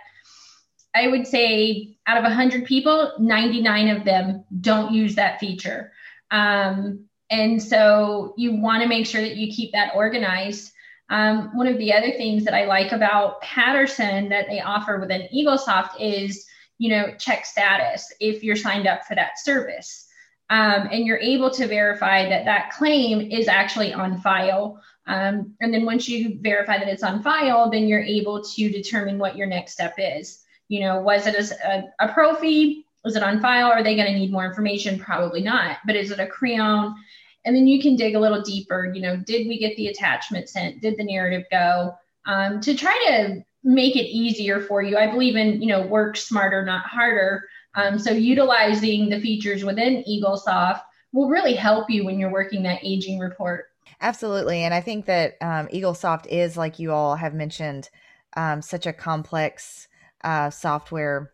I 0.94 1.06
would 1.08 1.26
say 1.26 1.96
out 2.06 2.18
of 2.18 2.24
100 2.24 2.64
people, 2.66 3.12
99 3.18 3.88
of 3.96 4.04
them 4.04 4.44
don't 4.60 4.92
use 4.92 5.14
that 5.14 5.40
feature. 5.40 5.92
Um, 6.30 7.06
and 7.30 7.62
so 7.62 8.34
you 8.36 8.56
want 8.60 8.82
to 8.82 8.88
make 8.88 9.06
sure 9.06 9.20
that 9.20 9.36
you 9.36 9.52
keep 9.52 9.72
that 9.72 9.92
organized. 9.94 10.72
Um, 11.10 11.54
one 11.56 11.66
of 11.66 11.76
the 11.78 11.92
other 11.92 12.12
things 12.12 12.44
that 12.44 12.54
I 12.54 12.64
like 12.64 12.92
about 12.92 13.40
Patterson 13.42 14.28
that 14.28 14.46
they 14.48 14.60
offer 14.60 14.98
within 14.98 15.28
EagleSoft 15.34 16.00
is, 16.00 16.46
you 16.78 16.88
know, 16.88 17.12
check 17.18 17.44
status 17.44 18.12
if 18.20 18.44
you're 18.44 18.56
signed 18.56 18.86
up 18.86 19.04
for 19.04 19.16
that 19.16 19.38
service. 19.38 20.06
Um, 20.50 20.88
and 20.90 21.06
you're 21.06 21.18
able 21.18 21.50
to 21.50 21.66
verify 21.66 22.28
that 22.28 22.44
that 22.44 22.72
claim 22.72 23.30
is 23.30 23.48
actually 23.48 23.92
on 23.92 24.20
file. 24.20 24.80
Um, 25.06 25.54
and 25.60 25.74
then 25.74 25.84
once 25.84 26.08
you 26.08 26.38
verify 26.40 26.78
that 26.78 26.88
it's 26.88 27.02
on 27.02 27.22
file, 27.22 27.70
then 27.70 27.86
you're 27.86 28.02
able 28.02 28.42
to 28.42 28.70
determine 28.70 29.18
what 29.18 29.36
your 29.36 29.46
next 29.46 29.72
step 29.72 29.94
is. 29.98 30.44
You 30.68 30.80
know, 30.80 31.00
was 31.00 31.26
it 31.26 31.34
a, 31.34 31.68
a, 31.68 32.06
a 32.06 32.12
pro 32.12 32.34
fee? 32.34 32.84
Was 33.04 33.16
it 33.16 33.22
on 33.22 33.40
file? 33.40 33.70
Are 33.70 33.82
they 33.82 33.96
going 33.96 34.12
to 34.12 34.18
need 34.18 34.30
more 34.30 34.46
information? 34.46 34.98
Probably 34.98 35.42
not. 35.42 35.78
But 35.86 35.96
is 35.96 36.10
it 36.10 36.20
a 36.20 36.26
creon? 36.26 36.94
And 37.44 37.56
then 37.56 37.66
you 37.66 37.80
can 37.80 37.96
dig 37.96 38.14
a 38.14 38.20
little 38.20 38.42
deeper. 38.42 38.92
You 38.94 39.00
know, 39.00 39.16
did 39.16 39.46
we 39.48 39.58
get 39.58 39.76
the 39.76 39.88
attachment 39.88 40.48
sent? 40.48 40.82
Did 40.82 40.96
the 40.98 41.04
narrative 41.04 41.46
go? 41.50 41.94
Um, 42.26 42.60
to 42.60 42.74
try 42.74 42.96
to 43.08 43.42
make 43.64 43.96
it 43.96 44.06
easier 44.06 44.60
for 44.60 44.82
you. 44.82 44.96
I 44.96 45.10
believe 45.10 45.36
in, 45.36 45.60
you 45.60 45.68
know, 45.68 45.86
work 45.86 46.16
smarter, 46.16 46.64
not 46.64 46.84
harder. 46.86 47.44
Um, 47.74 47.98
so 47.98 48.10
utilizing 48.10 49.08
the 49.08 49.20
features 49.20 49.64
within 49.64 50.04
EagleSoft 50.08 50.80
will 51.12 51.28
really 51.28 51.54
help 51.54 51.90
you 51.90 52.04
when 52.04 52.18
you're 52.18 52.32
working 52.32 52.62
that 52.62 52.80
aging 52.82 53.18
report. 53.18 53.66
Absolutely. 54.00 54.62
And 54.62 54.72
I 54.72 54.80
think 54.80 55.06
that 55.06 55.36
um, 55.40 55.68
EagleSoft 55.68 56.26
is, 56.26 56.56
like 56.56 56.78
you 56.78 56.92
all 56.92 57.16
have 57.16 57.34
mentioned, 57.34 57.90
um, 58.36 58.62
such 58.62 58.86
a 58.86 58.92
complex 58.92 59.88
uh, 60.24 60.50
software, 60.50 61.32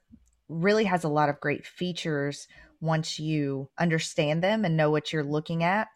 really 0.49 0.85
has 0.85 1.05
a 1.05 1.09
lot 1.09 1.29
of 1.29 1.41
great 1.41 1.67
features 1.67 2.49
once 2.81 3.19
you 3.19 3.69
understand 3.79 4.43
them 4.43 4.65
and 4.65 4.77
know 4.77 4.91
what 4.91 5.13
you're 5.13 5.25
looking 5.25 5.63
at. 5.63 5.89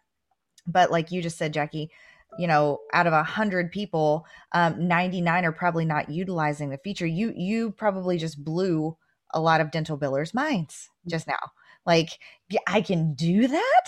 But 0.67 0.91
like 0.91 1.11
you 1.11 1.21
just 1.21 1.37
said, 1.37 1.53
Jackie, 1.53 1.91
you 2.37 2.47
know, 2.47 2.79
out 2.93 3.07
of 3.07 3.13
a 3.13 3.23
hundred 3.23 3.71
people, 3.71 4.25
um, 4.53 4.87
99 4.87 5.45
are 5.45 5.51
probably 5.51 5.85
not 5.85 6.09
utilizing 6.09 6.69
the 6.69 6.77
feature. 6.77 7.05
You 7.05 7.33
you 7.35 7.71
probably 7.71 8.17
just 8.17 8.43
blew 8.43 8.97
a 9.33 9.39
lot 9.41 9.61
of 9.61 9.71
dental 9.71 9.97
billers' 9.97 10.33
minds 10.33 10.89
just 11.07 11.27
now. 11.27 11.51
Like, 11.85 12.19
I 12.67 12.81
can 12.81 13.13
do 13.13 13.47
that, 13.47 13.85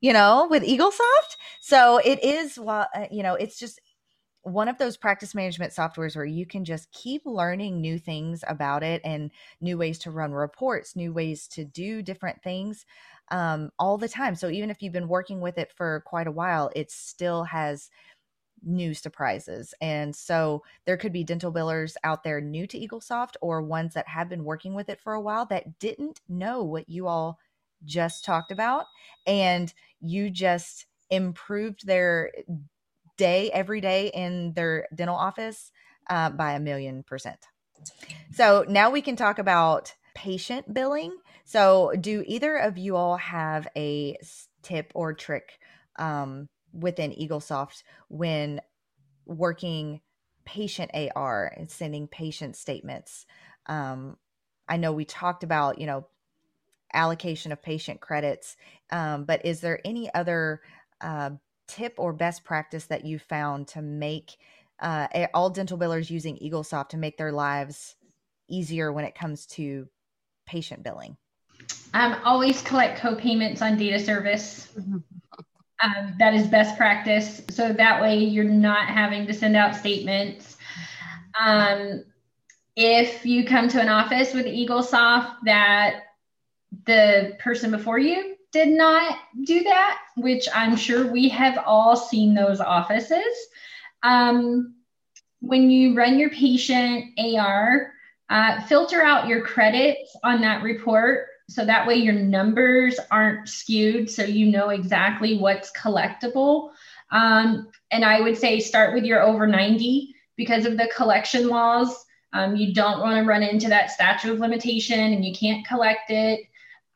you 0.00 0.12
know, 0.12 0.48
with 0.50 0.64
EagleSoft. 0.64 1.36
So 1.60 1.98
it 1.98 2.22
is, 2.22 2.58
well, 2.58 2.88
uh, 2.94 3.06
you 3.10 3.22
know, 3.22 3.34
it's 3.34 3.58
just 3.58 3.80
one 4.52 4.68
of 4.68 4.78
those 4.78 4.96
practice 4.96 5.34
management 5.34 5.72
softwares 5.72 6.16
where 6.16 6.24
you 6.24 6.46
can 6.46 6.64
just 6.64 6.90
keep 6.92 7.22
learning 7.24 7.80
new 7.80 7.98
things 7.98 8.42
about 8.48 8.82
it 8.82 9.00
and 9.04 9.30
new 9.60 9.78
ways 9.78 9.98
to 10.00 10.10
run 10.10 10.32
reports, 10.32 10.96
new 10.96 11.12
ways 11.12 11.46
to 11.48 11.64
do 11.64 12.02
different 12.02 12.42
things 12.42 12.84
um, 13.30 13.70
all 13.78 13.98
the 13.98 14.08
time. 14.08 14.34
So 14.34 14.48
even 14.48 14.70
if 14.70 14.82
you've 14.82 14.92
been 14.92 15.08
working 15.08 15.40
with 15.40 15.58
it 15.58 15.72
for 15.76 16.02
quite 16.06 16.26
a 16.26 16.32
while, 16.32 16.70
it 16.74 16.90
still 16.90 17.44
has 17.44 17.90
new 18.62 18.94
surprises. 18.94 19.74
And 19.80 20.14
so 20.14 20.62
there 20.84 20.96
could 20.96 21.12
be 21.12 21.24
dental 21.24 21.52
billers 21.52 21.94
out 22.02 22.24
there 22.24 22.40
new 22.40 22.66
to 22.66 22.78
EagleSoft 22.78 23.34
or 23.40 23.62
ones 23.62 23.94
that 23.94 24.08
have 24.08 24.28
been 24.28 24.44
working 24.44 24.74
with 24.74 24.88
it 24.88 25.00
for 25.00 25.14
a 25.14 25.20
while 25.20 25.46
that 25.46 25.78
didn't 25.78 26.20
know 26.28 26.64
what 26.64 26.88
you 26.88 27.06
all 27.06 27.38
just 27.84 28.24
talked 28.24 28.50
about. 28.50 28.86
And 29.26 29.72
you 30.00 30.30
just 30.30 30.86
improved 31.10 31.86
their 31.86 32.32
day 33.18 33.50
every 33.52 33.82
day 33.82 34.10
in 34.14 34.54
their 34.54 34.88
dental 34.94 35.16
office 35.16 35.70
uh, 36.08 36.30
by 36.30 36.52
a 36.52 36.60
million 36.60 37.02
percent. 37.02 37.38
So 38.32 38.64
now 38.66 38.90
we 38.90 39.02
can 39.02 39.16
talk 39.16 39.38
about 39.38 39.92
patient 40.14 40.72
billing. 40.72 41.16
So, 41.44 41.92
do 41.98 42.24
either 42.26 42.56
of 42.56 42.76
you 42.76 42.96
all 42.96 43.16
have 43.16 43.68
a 43.76 44.16
tip 44.62 44.92
or 44.94 45.14
trick 45.14 45.58
um, 45.96 46.48
within 46.72 47.12
EagleSoft 47.12 47.82
when 48.08 48.60
working 49.26 50.00
patient 50.44 50.90
AR 50.94 51.52
and 51.56 51.70
sending 51.70 52.08
patient 52.08 52.56
statements? 52.56 53.26
Um, 53.66 54.16
I 54.68 54.76
know 54.76 54.92
we 54.92 55.04
talked 55.04 55.44
about, 55.44 55.80
you 55.80 55.86
know, 55.86 56.06
allocation 56.92 57.52
of 57.52 57.62
patient 57.62 58.00
credits, 58.00 58.56
um, 58.90 59.24
but 59.24 59.44
is 59.44 59.60
there 59.60 59.80
any 59.84 60.12
other 60.12 60.60
uh, 61.00 61.30
tip 61.68 61.94
or 61.98 62.12
best 62.12 62.44
practice 62.44 62.86
that 62.86 63.04
you 63.04 63.18
found 63.18 63.68
to 63.68 63.82
make 63.82 64.38
uh, 64.80 65.06
all 65.34 65.50
dental 65.50 65.78
billers 65.78 66.10
using 66.10 66.36
EagleSoft 66.38 66.88
to 66.90 66.96
make 66.96 67.16
their 67.16 67.32
lives 67.32 67.96
easier 68.48 68.92
when 68.92 69.04
it 69.04 69.14
comes 69.14 69.46
to 69.46 69.88
patient 70.46 70.82
billing? 70.82 71.16
Um, 71.94 72.16
always 72.24 72.62
collect 72.62 73.00
co-payments 73.00 73.62
on 73.62 73.76
data 73.76 73.98
service. 73.98 74.68
Um, 74.76 76.14
that 76.18 76.34
is 76.34 76.46
best 76.46 76.76
practice. 76.76 77.42
So 77.50 77.72
that 77.72 78.00
way 78.00 78.18
you're 78.18 78.44
not 78.44 78.88
having 78.88 79.26
to 79.26 79.34
send 79.34 79.56
out 79.56 79.76
statements. 79.76 80.56
Um, 81.38 82.04
if 82.74 83.26
you 83.26 83.44
come 83.44 83.68
to 83.68 83.80
an 83.80 83.88
office 83.88 84.34
with 84.34 84.46
EagleSoft 84.46 85.36
that 85.44 86.02
the 86.84 87.36
person 87.40 87.70
before 87.70 87.98
you 87.98 88.37
did 88.52 88.68
not 88.68 89.18
do 89.44 89.62
that, 89.62 90.00
which 90.16 90.48
I'm 90.54 90.76
sure 90.76 91.10
we 91.10 91.28
have 91.28 91.58
all 91.66 91.96
seen 91.96 92.34
those 92.34 92.60
offices. 92.60 93.36
Um, 94.02 94.74
when 95.40 95.70
you 95.70 95.94
run 95.94 96.18
your 96.18 96.30
patient 96.30 97.18
AR, 97.18 97.92
uh, 98.30 98.60
filter 98.62 99.02
out 99.02 99.28
your 99.28 99.42
credits 99.42 100.16
on 100.22 100.40
that 100.40 100.62
report 100.62 101.26
so 101.48 101.64
that 101.64 101.86
way 101.86 101.94
your 101.94 102.14
numbers 102.14 102.98
aren't 103.10 103.48
skewed 103.48 104.10
so 104.10 104.22
you 104.22 104.50
know 104.50 104.68
exactly 104.68 105.38
what's 105.38 105.72
collectible. 105.72 106.70
Um, 107.10 107.68
and 107.90 108.04
I 108.04 108.20
would 108.20 108.36
say 108.36 108.60
start 108.60 108.92
with 108.94 109.04
your 109.04 109.22
over 109.22 109.46
90 109.46 110.14
because 110.36 110.66
of 110.66 110.76
the 110.76 110.90
collection 110.94 111.48
laws. 111.48 112.04
Um, 112.34 112.54
you 112.54 112.74
don't 112.74 113.00
want 113.00 113.16
to 113.16 113.26
run 113.26 113.42
into 113.42 113.68
that 113.68 113.90
statute 113.90 114.32
of 114.32 114.40
limitation 114.40 115.00
and 115.00 115.24
you 115.24 115.34
can't 115.34 115.66
collect 115.66 116.10
it. 116.10 116.40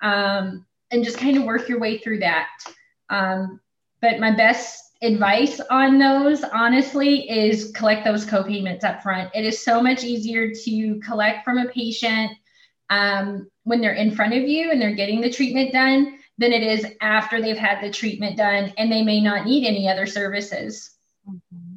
Um, 0.02 0.66
and 0.92 1.04
just 1.04 1.18
kind 1.18 1.36
of 1.36 1.44
work 1.44 1.68
your 1.68 1.80
way 1.80 1.98
through 1.98 2.20
that. 2.20 2.48
Um, 3.10 3.60
but 4.00 4.20
my 4.20 4.34
best 4.34 4.92
advice 5.02 5.60
on 5.70 5.98
those, 5.98 6.44
honestly, 6.44 7.28
is 7.28 7.72
collect 7.72 8.04
those 8.04 8.24
co-payments 8.24 8.84
up 8.84 9.02
front. 9.02 9.30
It 9.34 9.44
is 9.44 9.64
so 9.64 9.82
much 9.82 10.04
easier 10.04 10.52
to 10.52 11.00
collect 11.00 11.44
from 11.44 11.58
a 11.58 11.68
patient 11.68 12.32
um, 12.90 13.50
when 13.64 13.80
they're 13.80 13.94
in 13.94 14.14
front 14.14 14.34
of 14.34 14.42
you 14.42 14.70
and 14.70 14.80
they're 14.80 14.94
getting 14.94 15.20
the 15.20 15.30
treatment 15.30 15.72
done 15.72 16.18
than 16.38 16.52
it 16.52 16.62
is 16.62 16.86
after 17.00 17.40
they've 17.40 17.56
had 17.56 17.82
the 17.82 17.90
treatment 17.90 18.36
done 18.36 18.72
and 18.78 18.92
they 18.92 19.02
may 19.02 19.20
not 19.20 19.46
need 19.46 19.66
any 19.66 19.88
other 19.88 20.06
services. 20.06 20.90
Mm-hmm. 21.28 21.76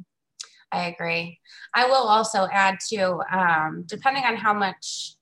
I 0.72 0.86
agree. 0.86 1.40
I 1.74 1.86
will 1.86 1.94
also 1.94 2.48
add 2.52 2.78
to, 2.90 3.20
um, 3.30 3.84
depending 3.86 4.24
on 4.24 4.36
how 4.36 4.52
much 4.52 5.15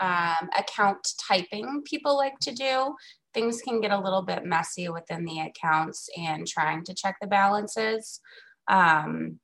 um, 0.00 0.48
account 0.58 1.06
typing 1.28 1.82
people 1.84 2.16
like 2.16 2.38
to 2.40 2.52
do, 2.52 2.94
things 3.34 3.60
can 3.62 3.80
get 3.80 3.92
a 3.92 4.00
little 4.00 4.22
bit 4.22 4.44
messy 4.44 4.88
within 4.88 5.24
the 5.24 5.40
accounts 5.40 6.08
and 6.16 6.46
trying 6.46 6.84
to 6.84 6.94
check 6.94 7.16
the 7.20 7.26
balances. 7.26 8.20
Um, 8.68 9.38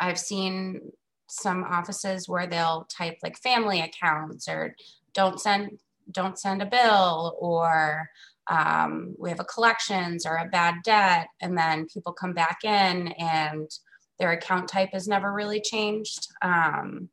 I've 0.00 0.18
seen 0.18 0.80
some 1.28 1.64
offices 1.64 2.28
where 2.28 2.46
they'll 2.46 2.86
type 2.94 3.16
like 3.22 3.38
family 3.38 3.80
accounts 3.80 4.48
or 4.48 4.74
don't 5.14 5.40
send 5.40 5.78
don't 6.10 6.38
send 6.38 6.60
a 6.60 6.66
bill 6.66 7.36
or 7.40 8.08
um, 8.50 9.14
we 9.18 9.30
have 9.30 9.40
a 9.40 9.44
collections 9.44 10.26
or 10.26 10.36
a 10.36 10.48
bad 10.48 10.74
debt 10.84 11.28
and 11.40 11.56
then 11.56 11.86
people 11.86 12.12
come 12.12 12.34
back 12.34 12.58
in 12.64 13.08
and 13.12 13.70
their 14.18 14.32
account 14.32 14.68
type 14.68 14.90
has 14.92 15.08
never 15.08 15.32
really 15.32 15.60
changed 15.60 16.28
um, 16.42 17.08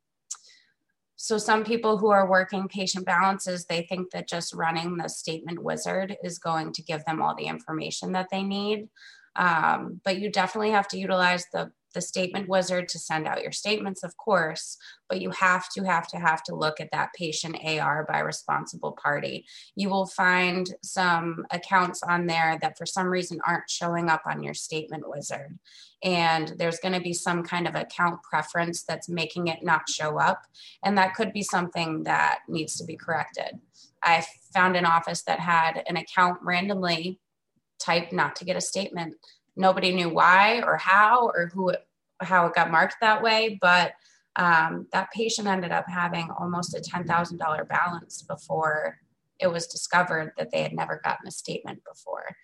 so 1.22 1.36
some 1.36 1.64
people 1.64 1.98
who 1.98 2.08
are 2.08 2.30
working 2.30 2.66
patient 2.66 3.04
balances, 3.04 3.66
they 3.66 3.82
think 3.82 4.10
that 4.10 4.26
just 4.26 4.54
running 4.54 4.96
the 4.96 5.06
statement 5.06 5.62
wizard 5.62 6.16
is 6.24 6.38
going 6.38 6.72
to 6.72 6.82
give 6.82 7.04
them 7.04 7.20
all 7.20 7.34
the 7.34 7.44
information 7.44 8.12
that 8.12 8.28
they 8.30 8.42
need. 8.42 8.88
Um, 9.36 10.00
but 10.02 10.18
you 10.18 10.30
definitely 10.32 10.70
have 10.70 10.88
to 10.88 10.98
utilize 10.98 11.44
the 11.52 11.72
the 11.94 12.00
statement 12.00 12.48
wizard 12.48 12.88
to 12.88 12.98
send 12.98 13.26
out 13.26 13.42
your 13.42 13.52
statements, 13.52 14.02
of 14.02 14.16
course, 14.16 14.76
but 15.08 15.20
you 15.20 15.30
have 15.30 15.68
to, 15.70 15.84
have 15.84 16.06
to, 16.08 16.18
have 16.18 16.42
to 16.44 16.54
look 16.54 16.80
at 16.80 16.90
that 16.92 17.12
patient 17.14 17.56
AR 17.64 18.04
by 18.08 18.20
responsible 18.20 18.92
party. 18.92 19.44
You 19.76 19.88
will 19.88 20.06
find 20.06 20.72
some 20.82 21.44
accounts 21.50 22.02
on 22.02 22.26
there 22.26 22.58
that 22.62 22.78
for 22.78 22.86
some 22.86 23.08
reason 23.08 23.40
aren't 23.46 23.68
showing 23.68 24.08
up 24.08 24.22
on 24.26 24.42
your 24.42 24.54
statement 24.54 25.04
wizard. 25.06 25.58
And 26.02 26.54
there's 26.56 26.78
going 26.78 26.94
to 26.94 27.00
be 27.00 27.12
some 27.12 27.42
kind 27.42 27.68
of 27.68 27.74
account 27.74 28.22
preference 28.22 28.82
that's 28.82 29.08
making 29.08 29.48
it 29.48 29.62
not 29.62 29.88
show 29.88 30.18
up. 30.18 30.42
And 30.84 30.96
that 30.96 31.14
could 31.14 31.32
be 31.32 31.42
something 31.42 32.04
that 32.04 32.40
needs 32.48 32.76
to 32.76 32.84
be 32.84 32.96
corrected. 32.96 33.58
I 34.02 34.24
found 34.54 34.76
an 34.76 34.86
office 34.86 35.22
that 35.22 35.40
had 35.40 35.82
an 35.86 35.96
account 35.96 36.38
randomly 36.42 37.18
typed 37.78 38.12
not 38.12 38.36
to 38.36 38.44
get 38.44 38.56
a 38.56 38.60
statement 38.60 39.16
nobody 39.60 39.94
knew 39.94 40.08
why 40.08 40.62
or 40.62 40.76
how 40.76 41.26
or 41.28 41.50
who 41.54 41.68
it, 41.68 41.86
how 42.20 42.46
it 42.46 42.54
got 42.54 42.70
marked 42.70 42.96
that 43.00 43.22
way 43.22 43.58
but 43.60 43.92
um, 44.36 44.86
that 44.92 45.10
patient 45.12 45.48
ended 45.48 45.72
up 45.72 45.86
having 45.88 46.28
almost 46.38 46.74
a 46.74 46.80
$10000 46.80 47.68
balance 47.68 48.22
before 48.22 48.96
it 49.40 49.48
was 49.48 49.66
discovered 49.66 50.32
that 50.36 50.50
they 50.52 50.62
had 50.62 50.72
never 50.72 51.00
gotten 51.02 51.26
a 51.26 51.32
statement 51.32 51.80
before. 51.84 52.36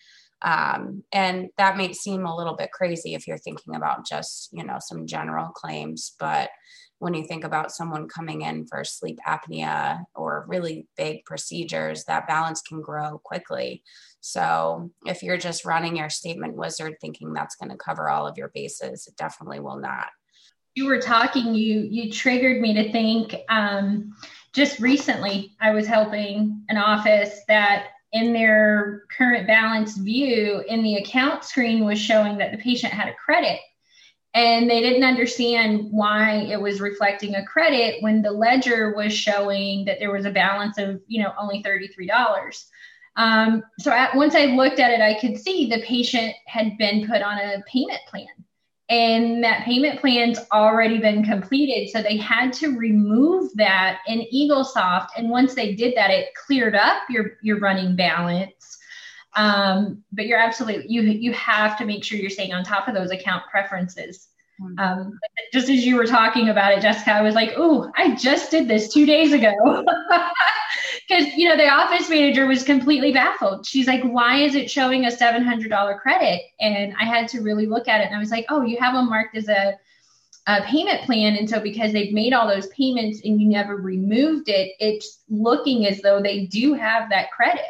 Um, 0.43 1.05
and 1.13 1.49
that 1.57 1.77
may 1.77 1.93
seem 1.93 2.27
a 2.27 2.37
little 2.37 2.57
bit 2.57 2.73
crazy 2.73 3.15
if 3.15 3.27
you're 3.27 3.39
thinking 3.39 3.75
about 3.75 4.07
just 4.07 4.51
you 4.53 4.65
know 4.65 4.77
some 4.79 5.07
general 5.07 5.49
claims 5.49 6.15
but 6.19 6.51
when 6.99 7.15
you 7.15 7.25
think 7.25 7.45
about 7.45 7.73
someone 7.73 8.09
coming 8.09 8.43
in 8.43 8.67
for 8.67 8.83
sleep 8.85 9.19
apnea 9.27 10.05
or 10.15 10.47
really 10.49 10.87
big 10.97 11.25
procedures, 11.25 12.05
that 12.05 12.27
balance 12.27 12.63
can 12.63 12.81
grow 12.81 13.21
quickly. 13.23 13.83
So 14.21 14.91
if 15.05 15.23
you're 15.23 15.37
just 15.37 15.65
running 15.65 15.97
your 15.97 16.11
statement 16.11 16.55
wizard 16.55 16.95
thinking 17.01 17.33
that's 17.33 17.57
going 17.57 17.71
to 17.71 17.77
cover 17.77 18.09
all 18.09 18.27
of 18.27 18.39
your 18.39 18.49
bases, 18.49 19.07
it 19.07 19.17
definitely 19.17 19.61
will 19.61 19.79
not. 19.79 20.09
You 20.75 20.87
were 20.87 21.01
talking, 21.01 21.55
you 21.55 21.87
you 21.91 22.13
triggered 22.13 22.61
me 22.61 22.75
to 22.75 22.93
think. 22.93 23.35
Um, 23.49 24.15
just 24.53 24.79
recently, 24.79 25.55
I 25.61 25.73
was 25.73 25.87
helping 25.87 26.63
an 26.69 26.77
office 26.77 27.41
that 27.49 27.89
in 28.13 28.33
their 28.33 29.03
current 29.17 29.47
balance 29.47 29.97
view 29.97 30.63
in 30.69 30.83
the 30.83 30.97
account 30.97 31.45
screen 31.45 31.85
was 31.85 31.99
showing 31.99 32.39
that 32.39 32.53
the 32.53 32.59
patient 32.59 32.93
had 32.93 33.09
a 33.09 33.15
credit 33.15 33.59
and 34.37 34.69
they 34.69 34.83
didn't 34.83 35.03
understand 35.03 35.89
why 35.91 36.47
it 36.51 36.61
was 36.61 36.79
reflecting 36.79 37.35
a 37.35 37.45
credit 37.47 38.03
when 38.03 38.21
the 38.21 38.31
ledger 38.31 38.95
was 38.95 39.13
showing 39.13 39.87
that 39.87 39.99
there 39.99 40.13
was 40.13 40.27
a 40.27 40.31
balance 40.31 40.79
of 40.79 41.01
you 41.09 41.23
know 41.23 41.33
only 41.41 41.63
$33 41.63 42.65
um, 43.17 43.63
so 43.81 43.91
at, 43.91 44.15
once 44.15 44.35
i 44.35 44.45
looked 44.45 44.79
at 44.79 44.93
it 44.93 45.01
i 45.01 45.19
could 45.19 45.39
see 45.39 45.69
the 45.69 45.83
patient 45.83 46.35
had 46.47 46.77
been 46.79 47.07
put 47.07 47.23
on 47.23 47.39
a 47.39 47.63
payment 47.67 48.01
plan. 48.09 48.29
And 48.89 49.43
that 49.43 49.65
payment 49.65 49.99
plan's 50.01 50.39
already 50.53 50.99
been 50.99 51.25
completed 51.25 51.91
so 51.91 52.03
they 52.03 52.19
had 52.19 52.53
to 52.53 52.79
remove 52.79 53.51
that 53.57 53.99
in 54.07 54.25
eaglesoft. 54.33 55.09
And 55.17 55.29
once 55.29 55.57
they 55.57 55.75
did 55.75 55.97
that 55.97 56.13
it 56.13 56.29
cleared 56.35 56.77
up 56.77 57.03
your 57.11 57.33
your 57.43 57.59
running 57.59 57.97
balance 57.97 58.76
um, 59.37 60.03
but 60.13 60.27
you're 60.27 60.39
absolutely 60.39 60.87
you 60.89 61.03
you 61.03 61.33
have 61.33 61.79
to 61.79 61.85
make 61.85 62.03
sure 62.03 62.19
you're 62.19 62.31
staying 62.31 62.55
on 62.55 62.65
top 62.65 62.89
of 62.89 62.95
those 62.95 63.11
account 63.11 63.45
preferences. 63.51 64.29
Mm-hmm. 64.61 64.79
Um, 64.79 65.19
just 65.53 65.69
as 65.69 65.85
you 65.85 65.97
were 65.97 66.07
talking 66.07 66.49
about 66.49 66.73
it, 66.73 66.81
Jessica, 66.81 67.13
I 67.13 67.21
was 67.21 67.35
like, 67.35 67.53
"Oh, 67.57 67.93
I 67.95 68.15
just 68.15 68.51
did 68.51 68.67
this 68.67 68.93
two 68.93 69.05
days 69.05 69.35
ago," 69.35 69.53
because 71.09 71.27
you 71.35 71.47
know 71.47 71.57
the 71.57 71.69
office 71.69 72.09
manager 72.09 72.47
was 72.47 72.63
completely 72.63 73.13
baffled. 73.13 73.67
She's 73.67 73.87
like, 73.87 74.03
"Why 74.03 74.39
is 74.39 74.55
it 74.55 74.71
showing 74.71 75.05
a 75.05 75.11
seven 75.11 75.45
hundred 75.45 75.69
dollar 75.69 75.99
credit?" 75.99 76.41
And 76.59 76.95
I 76.99 77.05
had 77.05 77.29
to 77.29 77.43
really 77.43 77.67
look 77.67 77.87
at 77.87 78.01
it, 78.01 78.07
and 78.07 78.17
I 78.17 78.19
was 78.19 78.31
like, 78.31 78.47
"Oh, 78.49 78.63
you 78.63 78.79
have 78.79 78.95
them 78.95 79.11
marked 79.11 79.37
as 79.37 79.49
a 79.49 79.75
a 80.47 80.63
payment 80.63 81.03
plan. 81.03 81.35
And 81.35 81.51
so 81.51 81.61
because 81.61 81.93
they've 81.93 82.15
made 82.15 82.33
all 82.33 82.47
those 82.47 82.69
payments 82.69 83.21
and 83.25 83.41
you 83.41 83.49
never 83.49 83.77
removed 83.77 84.49
it, 84.49 84.75
it's 84.79 85.25
looking 85.29 85.87
as 85.87 86.01
though 86.03 86.23
they 86.23 86.47
do 86.47 86.73
have 86.75 87.11
that 87.11 87.33
credit 87.33 87.65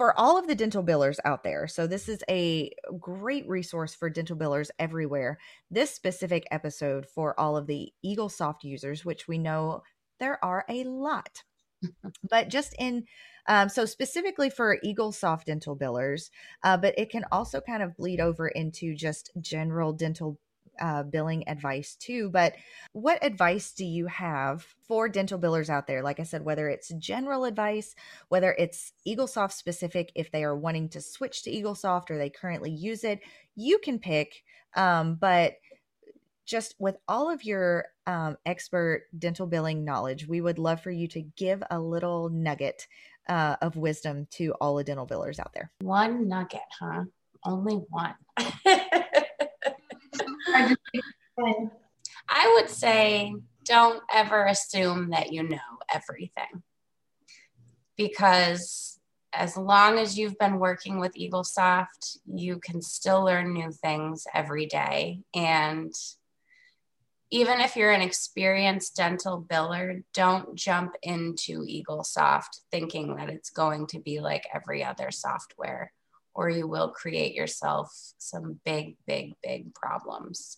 for 0.00 0.18
all 0.18 0.38
of 0.38 0.46
the 0.46 0.54
dental 0.54 0.82
billers 0.82 1.18
out 1.26 1.44
there, 1.44 1.68
so 1.68 1.86
this 1.86 2.08
is 2.08 2.24
a 2.30 2.72
great 2.98 3.46
resource 3.46 3.94
for 3.94 4.08
dental 4.08 4.34
billers 4.34 4.70
everywhere. 4.78 5.38
This 5.70 5.90
specific 5.90 6.46
episode 6.50 7.04
for 7.04 7.38
all 7.38 7.54
of 7.54 7.66
the 7.66 7.92
Eaglesoft 8.02 8.62
users, 8.62 9.04
which 9.04 9.28
we 9.28 9.36
know 9.36 9.82
there 10.18 10.42
are 10.42 10.64
a 10.70 10.84
lot, 10.84 11.42
but 12.30 12.48
just 12.48 12.74
in 12.78 13.04
um, 13.46 13.68
so 13.68 13.84
specifically 13.84 14.48
for 14.48 14.78
Eaglesoft 14.82 15.44
dental 15.44 15.76
billers, 15.76 16.30
uh, 16.64 16.78
but 16.78 16.98
it 16.98 17.10
can 17.10 17.26
also 17.30 17.60
kind 17.60 17.82
of 17.82 17.94
bleed 17.98 18.20
over 18.20 18.48
into 18.48 18.94
just 18.94 19.30
general 19.38 19.92
dental 19.92 20.38
uh, 20.80 21.02
billing 21.02 21.48
advice 21.48 21.96
too. 21.96 22.30
But 22.30 22.54
what 22.92 23.24
advice 23.24 23.72
do 23.72 23.84
you 23.84 24.06
have 24.06 24.66
for 24.86 25.08
dental 25.08 25.38
billers 25.38 25.68
out 25.68 25.86
there? 25.86 26.02
Like 26.02 26.20
I 26.20 26.24
said, 26.24 26.44
whether 26.44 26.68
it's 26.68 26.88
general 26.98 27.44
advice, 27.44 27.94
whether 28.28 28.54
it's 28.58 28.92
Eaglesoft 29.06 29.52
specific, 29.52 30.12
if 30.14 30.30
they 30.30 30.44
are 30.44 30.56
wanting 30.56 30.88
to 30.90 31.00
switch 31.00 31.42
to 31.44 31.50
Eaglesoft 31.50 32.10
or 32.10 32.18
they 32.18 32.30
currently 32.30 32.70
use 32.70 33.04
it, 33.04 33.20
you 33.56 33.78
can 33.78 33.98
pick. 33.98 34.42
Um, 34.76 35.16
but 35.16 35.54
just 36.46 36.74
with 36.78 36.96
all 37.06 37.30
of 37.30 37.44
your 37.44 37.86
um, 38.06 38.36
expert 38.44 39.06
dental 39.16 39.46
billing 39.46 39.84
knowledge, 39.84 40.26
we 40.26 40.40
would 40.40 40.58
love 40.58 40.82
for 40.82 40.90
you 40.90 41.06
to 41.08 41.22
give 41.36 41.62
a 41.70 41.78
little 41.78 42.28
nugget 42.28 42.88
uh, 43.28 43.56
of 43.62 43.76
wisdom 43.76 44.26
to 44.32 44.52
all 44.60 44.74
the 44.74 44.84
dental 44.84 45.06
billers 45.06 45.38
out 45.38 45.52
there. 45.54 45.70
One 45.80 46.26
nugget, 46.26 46.60
huh? 46.80 47.04
Only 47.44 47.74
one. 47.74 48.14
I 52.28 52.52
would 52.54 52.70
say 52.70 53.34
don't 53.64 54.02
ever 54.12 54.46
assume 54.46 55.10
that 55.10 55.32
you 55.32 55.42
know 55.42 55.58
everything 55.92 56.62
because 57.96 58.98
as 59.32 59.56
long 59.56 59.98
as 59.98 60.18
you've 60.18 60.38
been 60.38 60.58
working 60.58 60.98
with 60.98 61.14
Eaglesoft, 61.14 62.18
you 62.26 62.58
can 62.58 62.82
still 62.82 63.24
learn 63.24 63.52
new 63.52 63.70
things 63.70 64.26
every 64.34 64.66
day. 64.66 65.20
And 65.34 65.92
even 67.30 67.60
if 67.60 67.76
you're 67.76 67.92
an 67.92 68.00
experienced 68.00 68.96
dental 68.96 69.40
biller, 69.40 70.02
don't 70.14 70.56
jump 70.56 70.94
into 71.02 71.60
Eaglesoft 71.60 72.60
thinking 72.72 73.16
that 73.16 73.30
it's 73.30 73.50
going 73.50 73.86
to 73.88 74.00
be 74.00 74.18
like 74.18 74.48
every 74.52 74.82
other 74.82 75.12
software, 75.12 75.92
or 76.40 76.48
you 76.48 76.66
will 76.66 76.88
create 76.88 77.34
yourself 77.34 77.94
some 78.16 78.58
big, 78.64 78.96
big, 79.06 79.34
big 79.42 79.74
problems. 79.74 80.56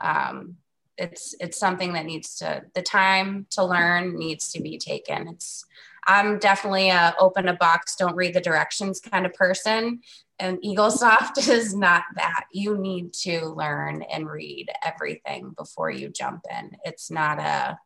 Um, 0.00 0.56
it's 0.98 1.36
it's 1.38 1.56
something 1.56 1.92
that 1.92 2.04
needs 2.04 2.36
to 2.38 2.64
the 2.74 2.82
time 2.82 3.46
to 3.50 3.64
learn 3.64 4.18
needs 4.18 4.50
to 4.52 4.60
be 4.60 4.76
taken. 4.76 5.28
It's 5.28 5.64
i'm 6.08 6.38
definitely 6.38 6.90
a 6.90 7.14
open 7.20 7.46
a 7.46 7.54
box 7.54 7.94
don't 7.94 8.16
read 8.16 8.34
the 8.34 8.40
directions 8.40 9.00
kind 9.00 9.24
of 9.24 9.32
person. 9.34 10.00
And 10.40 10.58
eaglesoft 10.62 11.38
is 11.48 11.76
not 11.76 12.02
that. 12.16 12.46
You 12.52 12.76
need 12.76 13.12
to 13.22 13.46
learn 13.46 14.02
and 14.02 14.28
read 14.28 14.68
everything 14.84 15.54
before 15.56 15.92
you 15.92 16.08
jump 16.08 16.40
in. 16.50 16.72
It's 16.84 17.08
not 17.08 17.38
a 17.38 17.78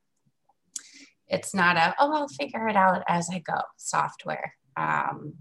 it's 1.28 1.52
not 1.52 1.76
a 1.76 1.94
oh 1.98 2.10
i'll 2.14 2.28
figure 2.28 2.68
it 2.68 2.76
out 2.76 3.02
as 3.06 3.28
i 3.30 3.40
go 3.40 3.60
software. 3.76 4.54
Um, 4.78 5.34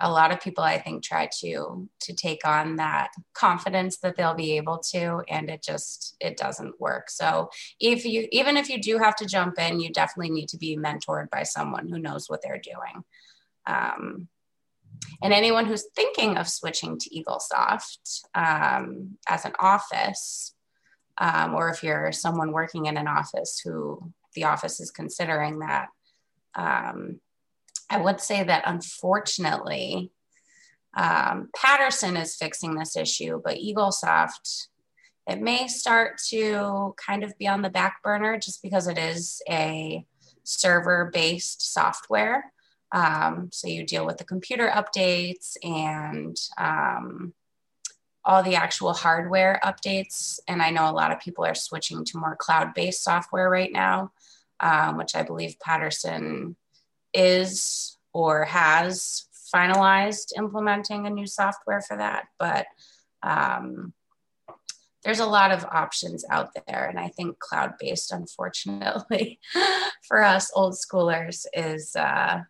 a 0.00 0.10
lot 0.10 0.32
of 0.32 0.40
people 0.40 0.64
i 0.64 0.78
think 0.78 1.02
try 1.02 1.28
to 1.40 1.88
to 2.00 2.12
take 2.12 2.46
on 2.46 2.76
that 2.76 3.10
confidence 3.32 3.98
that 3.98 4.16
they'll 4.16 4.34
be 4.34 4.56
able 4.56 4.78
to 4.78 5.22
and 5.28 5.48
it 5.50 5.62
just 5.62 6.16
it 6.20 6.36
doesn't 6.36 6.80
work. 6.80 7.10
So 7.10 7.50
if 7.80 8.04
you 8.04 8.28
even 8.32 8.56
if 8.56 8.68
you 8.68 8.80
do 8.80 8.98
have 8.98 9.16
to 9.16 9.26
jump 9.26 9.58
in 9.58 9.80
you 9.80 9.90
definitely 9.90 10.30
need 10.30 10.48
to 10.50 10.58
be 10.58 10.76
mentored 10.76 11.30
by 11.30 11.42
someone 11.42 11.88
who 11.88 11.98
knows 11.98 12.28
what 12.28 12.42
they're 12.42 12.60
doing. 12.60 13.04
Um, 13.66 14.28
and 15.22 15.32
anyone 15.32 15.66
who's 15.66 15.86
thinking 15.94 16.36
of 16.36 16.48
switching 16.48 16.98
to 16.98 17.10
eaglesoft 17.10 18.24
um, 18.34 19.16
as 19.28 19.44
an 19.44 19.52
office 19.58 20.54
um, 21.18 21.54
or 21.54 21.70
if 21.70 21.82
you're 21.82 22.12
someone 22.12 22.52
working 22.52 22.86
in 22.86 22.96
an 22.96 23.08
office 23.08 23.60
who 23.64 24.12
the 24.34 24.44
office 24.44 24.80
is 24.80 24.90
considering 24.90 25.60
that 25.60 25.88
um, 26.54 27.20
I 27.90 27.98
would 27.98 28.20
say 28.20 28.42
that 28.42 28.64
unfortunately, 28.66 30.10
um, 30.96 31.50
Patterson 31.56 32.16
is 32.16 32.36
fixing 32.36 32.74
this 32.74 32.96
issue, 32.96 33.40
but 33.44 33.58
Eaglesoft, 33.58 34.68
it 35.28 35.40
may 35.40 35.66
start 35.68 36.18
to 36.28 36.94
kind 36.96 37.24
of 37.24 37.36
be 37.38 37.48
on 37.48 37.62
the 37.62 37.70
back 37.70 38.02
burner 38.02 38.38
just 38.38 38.62
because 38.62 38.86
it 38.86 38.98
is 38.98 39.42
a 39.48 40.04
server 40.44 41.10
based 41.12 41.72
software. 41.72 42.52
Um, 42.92 43.50
so 43.52 43.66
you 43.66 43.84
deal 43.84 44.06
with 44.06 44.18
the 44.18 44.24
computer 44.24 44.68
updates 44.68 45.56
and 45.64 46.36
um, 46.58 47.34
all 48.24 48.42
the 48.42 48.54
actual 48.54 48.92
hardware 48.92 49.60
updates. 49.64 50.38
And 50.46 50.62
I 50.62 50.70
know 50.70 50.88
a 50.88 50.92
lot 50.92 51.10
of 51.10 51.20
people 51.20 51.44
are 51.44 51.54
switching 51.54 52.04
to 52.04 52.18
more 52.18 52.36
cloud 52.36 52.72
based 52.74 53.02
software 53.02 53.50
right 53.50 53.72
now, 53.72 54.12
um, 54.60 54.96
which 54.96 55.16
I 55.16 55.22
believe 55.22 55.58
Patterson 55.58 56.56
is 57.14 57.96
or 58.12 58.44
has 58.44 59.26
finalized 59.54 60.32
implementing 60.36 61.06
a 61.06 61.10
new 61.10 61.26
software 61.26 61.80
for 61.80 61.96
that. 61.96 62.26
But 62.38 62.66
um, 63.22 63.92
there's 65.04 65.20
a 65.20 65.26
lot 65.26 65.52
of 65.52 65.64
options 65.64 66.24
out 66.30 66.50
there. 66.66 66.86
And 66.88 66.98
I 66.98 67.08
think 67.08 67.38
cloud 67.38 67.74
based, 67.78 68.12
unfortunately, 68.12 69.38
for 70.08 70.22
us 70.22 70.50
old 70.54 70.74
schoolers 70.74 71.46
is, 71.52 71.94
uh, 71.94 72.40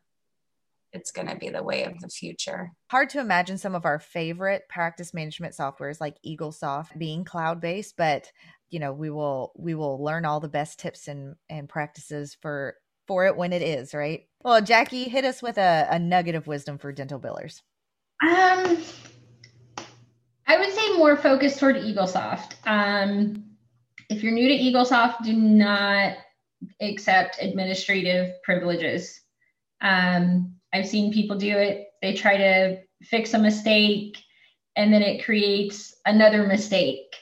it's 0.92 1.10
going 1.10 1.28
to 1.28 1.36
be 1.36 1.48
the 1.48 1.62
way 1.62 1.82
of 1.84 1.98
the 2.00 2.08
future. 2.08 2.70
Hard 2.88 3.10
to 3.10 3.20
imagine 3.20 3.58
some 3.58 3.74
of 3.74 3.84
our 3.84 3.98
favorite 3.98 4.62
practice 4.68 5.12
management 5.12 5.54
softwares 5.54 6.00
like 6.00 6.16
EagleSoft 6.24 6.96
being 6.96 7.24
cloud 7.24 7.60
based, 7.60 7.96
but 7.96 8.30
you 8.70 8.78
know 8.78 8.92
we 8.92 9.10
will 9.10 9.52
we 9.56 9.74
will 9.74 10.02
learn 10.02 10.24
all 10.24 10.38
the 10.38 10.48
best 10.48 10.78
tips 10.78 11.08
and 11.08 11.34
and 11.50 11.68
practices 11.68 12.36
for 12.40 12.76
for 13.06 13.26
it 13.26 13.36
when 13.36 13.52
it 13.52 13.62
is 13.62 13.92
right. 13.92 14.26
Well, 14.44 14.60
Jackie, 14.60 15.04
hit 15.04 15.24
us 15.24 15.40
with 15.40 15.56
a, 15.56 15.88
a 15.90 15.98
nugget 15.98 16.34
of 16.34 16.46
wisdom 16.46 16.76
for 16.76 16.92
dental 16.92 17.18
billers. 17.18 17.62
Um, 18.22 18.76
I 20.46 20.58
would 20.58 20.70
say 20.70 20.98
more 20.98 21.16
focused 21.16 21.58
toward 21.58 21.76
EagleSoft. 21.76 22.54
Um, 22.66 23.42
if 24.10 24.22
you're 24.22 24.32
new 24.32 24.46
to 24.46 24.54
EagleSoft, 24.54 25.24
do 25.24 25.32
not 25.32 26.18
accept 26.82 27.38
administrative 27.40 28.34
privileges. 28.42 29.18
Um, 29.80 30.54
I've 30.74 30.86
seen 30.86 31.12
people 31.12 31.38
do 31.38 31.56
it. 31.56 31.86
They 32.02 32.12
try 32.12 32.36
to 32.36 32.78
fix 33.02 33.32
a 33.32 33.38
mistake 33.38 34.18
and 34.76 34.92
then 34.92 35.02
it 35.02 35.24
creates 35.24 35.94
another 36.04 36.46
mistake. 36.46 37.16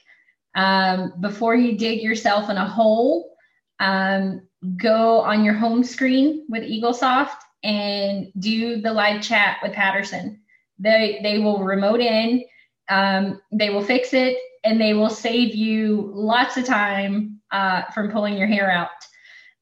Um, 0.57 1.15
before 1.21 1.55
you 1.55 1.79
dig 1.79 2.03
yourself 2.03 2.51
in 2.51 2.57
a 2.57 2.67
hole, 2.67 3.37
um, 3.79 4.43
go 4.77 5.21
on 5.21 5.45
your 5.45 5.55
home 5.55 5.83
screen 5.83 6.47
with 6.49 6.63
EagleSoft 6.63 7.37
and 7.65 8.33
do 8.39 8.81
the 8.81 8.93
live 8.93 9.23
chat 9.23 9.59
with 9.63 9.73
Patterson. 9.73 10.41
They, 10.79 11.21
they 11.23 11.39
will 11.39 11.63
remote 11.63 12.01
in, 12.01 12.45
um, 12.89 13.41
they 13.53 13.71
will 13.71 13.83
fix 13.83 14.13
it, 14.13 14.37
and 14.65 14.81
they 14.81 14.95
will 14.95 15.11
save 15.11 15.55
you 15.55 16.11
lots 16.15 16.57
of 16.57 16.65
time 16.65 17.41
uh, 17.51 17.83
from 17.95 18.11
pulling 18.11 18.37
your 18.37 18.47
hair 18.47 18.71
out. 18.71 18.89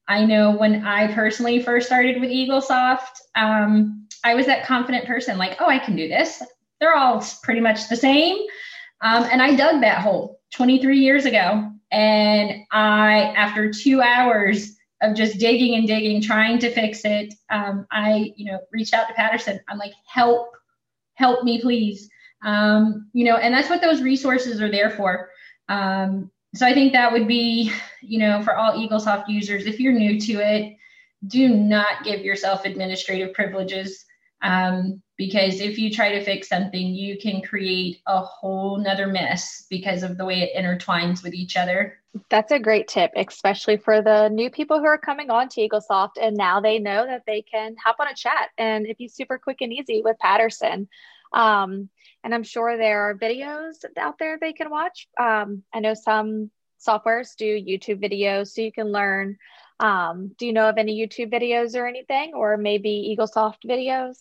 I 0.07 0.25
know 0.25 0.51
when 0.51 0.85
I 0.85 1.13
personally 1.13 1.61
first 1.61 1.87
started 1.87 2.19
with 2.19 2.29
EagleSoft, 2.29 3.21
um, 3.35 4.07
I 4.23 4.35
was 4.35 4.45
that 4.45 4.65
confident 4.65 5.05
person, 5.05 5.37
like, 5.37 5.57
oh, 5.59 5.67
I 5.67 5.79
can 5.79 5.95
do 5.95 6.07
this. 6.07 6.43
They're 6.79 6.95
all 6.95 7.25
pretty 7.43 7.61
much 7.61 7.89
the 7.89 7.95
same. 7.95 8.37
Um, 9.01 9.23
and 9.31 9.41
I 9.41 9.55
dug 9.55 9.81
that 9.81 10.01
hole 10.01 10.39
23 10.53 10.99
years 10.99 11.25
ago. 11.25 11.71
And 11.91 12.63
I, 12.71 13.33
after 13.35 13.71
two 13.71 14.01
hours 14.01 14.75
of 15.01 15.15
just 15.15 15.39
digging 15.39 15.75
and 15.75 15.87
digging, 15.87 16.21
trying 16.21 16.59
to 16.59 16.71
fix 16.71 17.01
it, 17.05 17.33
um, 17.49 17.87
I, 17.91 18.33
you 18.35 18.45
know, 18.51 18.59
reached 18.71 18.93
out 18.93 19.07
to 19.07 19.13
Patterson. 19.13 19.59
I'm 19.67 19.77
like, 19.77 19.93
help, 20.05 20.51
help 21.15 21.43
me, 21.43 21.61
please. 21.61 22.09
Um, 22.43 23.09
you 23.13 23.25
know, 23.25 23.37
and 23.37 23.53
that's 23.53 23.69
what 23.69 23.81
those 23.81 24.01
resources 24.01 24.61
are 24.61 24.71
there 24.71 24.91
for. 24.91 25.29
Um, 25.69 26.31
so 26.53 26.65
I 26.65 26.73
think 26.73 26.93
that 26.93 27.11
would 27.11 27.27
be, 27.27 27.71
you 28.01 28.19
know, 28.19 28.41
for 28.43 28.55
all 28.55 28.73
EagleSoft 28.73 29.25
users, 29.27 29.65
if 29.65 29.79
you're 29.79 29.93
new 29.93 30.19
to 30.19 30.33
it, 30.33 30.75
do 31.27 31.49
not 31.49 32.03
give 32.03 32.21
yourself 32.21 32.65
administrative 32.65 33.33
privileges. 33.33 34.05
Um, 34.41 35.01
because 35.17 35.59
if 35.59 35.77
you 35.77 35.91
try 35.91 36.11
to 36.13 36.23
fix 36.23 36.49
something, 36.49 36.95
you 36.95 37.17
can 37.19 37.41
create 37.41 38.01
a 38.07 38.21
whole 38.21 38.79
nother 38.79 39.05
mess 39.05 39.67
because 39.69 40.01
of 40.01 40.17
the 40.17 40.25
way 40.25 40.41
it 40.41 40.59
intertwines 40.59 41.23
with 41.23 41.35
each 41.35 41.55
other. 41.55 41.99
That's 42.29 42.51
a 42.51 42.59
great 42.59 42.87
tip, 42.87 43.11
especially 43.15 43.77
for 43.77 44.01
the 44.01 44.29
new 44.29 44.49
people 44.49 44.79
who 44.79 44.85
are 44.85 44.97
coming 44.97 45.29
on 45.29 45.47
to 45.49 45.61
EagleSoft 45.61 46.13
and 46.19 46.35
now 46.35 46.59
they 46.59 46.79
know 46.79 47.05
that 47.05 47.23
they 47.27 47.43
can 47.43 47.75
hop 47.81 47.97
on 47.99 48.07
a 48.07 48.15
chat 48.15 48.49
and 48.57 48.85
it'd 48.85 48.97
be 48.97 49.07
super 49.07 49.37
quick 49.37 49.61
and 49.61 49.71
easy 49.71 50.01
with 50.03 50.17
Patterson. 50.17 50.89
Um, 51.33 51.89
and 52.23 52.33
I'm 52.33 52.43
sure 52.43 52.75
there 52.77 53.09
are 53.09 53.15
videos 53.15 53.85
out 53.97 54.17
there 54.17 54.37
they 54.41 54.53
can 54.53 54.69
watch. 54.69 55.07
Um, 55.19 55.63
I 55.73 55.79
know 55.79 55.93
some 55.93 56.49
softwares 56.85 57.35
do 57.35 57.45
YouTube 57.45 58.03
videos 58.03 58.47
so 58.47 58.61
you 58.61 58.71
can 58.71 58.91
learn. 58.91 59.37
Um, 59.79 60.31
do 60.37 60.45
you 60.45 60.53
know 60.53 60.69
of 60.69 60.77
any 60.77 60.99
YouTube 60.99 61.31
videos 61.31 61.75
or 61.75 61.87
anything, 61.87 62.33
or 62.35 62.57
maybe 62.57 63.15
EagleSoft 63.15 63.57
videos? 63.65 64.17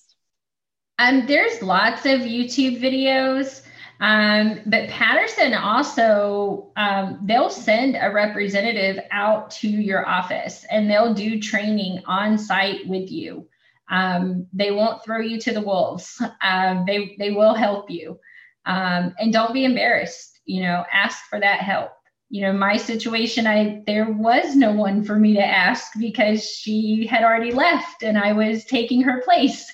Um, 1.01 1.27
there's 1.27 1.63
lots 1.63 2.05
of 2.05 2.21
YouTube 2.21 2.79
videos. 2.79 3.63
Um, 4.01 4.61
but 4.67 4.89
Patterson 4.89 5.55
also, 5.55 6.71
um, 6.77 7.21
they'll 7.25 7.51
send 7.51 7.97
a 8.01 8.11
representative 8.11 9.03
out 9.11 9.51
to 9.53 9.69
your 9.69 10.07
office 10.07 10.65
and 10.71 10.91
they'll 10.91 11.15
do 11.15 11.41
training 11.41 12.03
on 12.07 12.37
site 12.37 12.87
with 12.87 13.11
you. 13.11 13.47
Um, 13.89 14.47
they 14.53 14.71
won't 14.71 15.03
throw 15.03 15.21
you 15.21 15.41
to 15.41 15.53
the 15.53 15.63
wolves. 15.63 16.23
Um, 16.43 16.85
they 16.87 17.17
they 17.19 17.33
will 17.33 17.55
help 17.55 17.91
you, 17.91 18.19
um, 18.65 19.15
and 19.19 19.33
don't 19.33 19.53
be 19.53 19.65
embarrassed. 19.65 20.41
You 20.45 20.63
know, 20.63 20.85
ask 20.91 21.25
for 21.29 21.41
that 21.41 21.61
help. 21.61 21.93
You 22.31 22.43
know, 22.43 22.53
my 22.53 22.77
situation, 22.77 23.47
I 23.47 23.83
there 23.87 24.11
was 24.11 24.57
no 24.57 24.73
one 24.73 25.05
for 25.05 25.16
me 25.16 25.35
to 25.35 25.45
ask 25.45 25.93
because 25.99 26.49
she 26.49 27.07
had 27.07 27.25
already 27.25 27.53
left, 27.53 28.03
and 28.03 28.16
I 28.16 28.33
was 28.33 28.64
taking 28.64 29.03
her 29.03 29.21
place. 29.23 29.71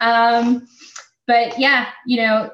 Um, 0.00 0.66
but 1.26 1.58
yeah, 1.58 1.88
you 2.06 2.18
know, 2.18 2.50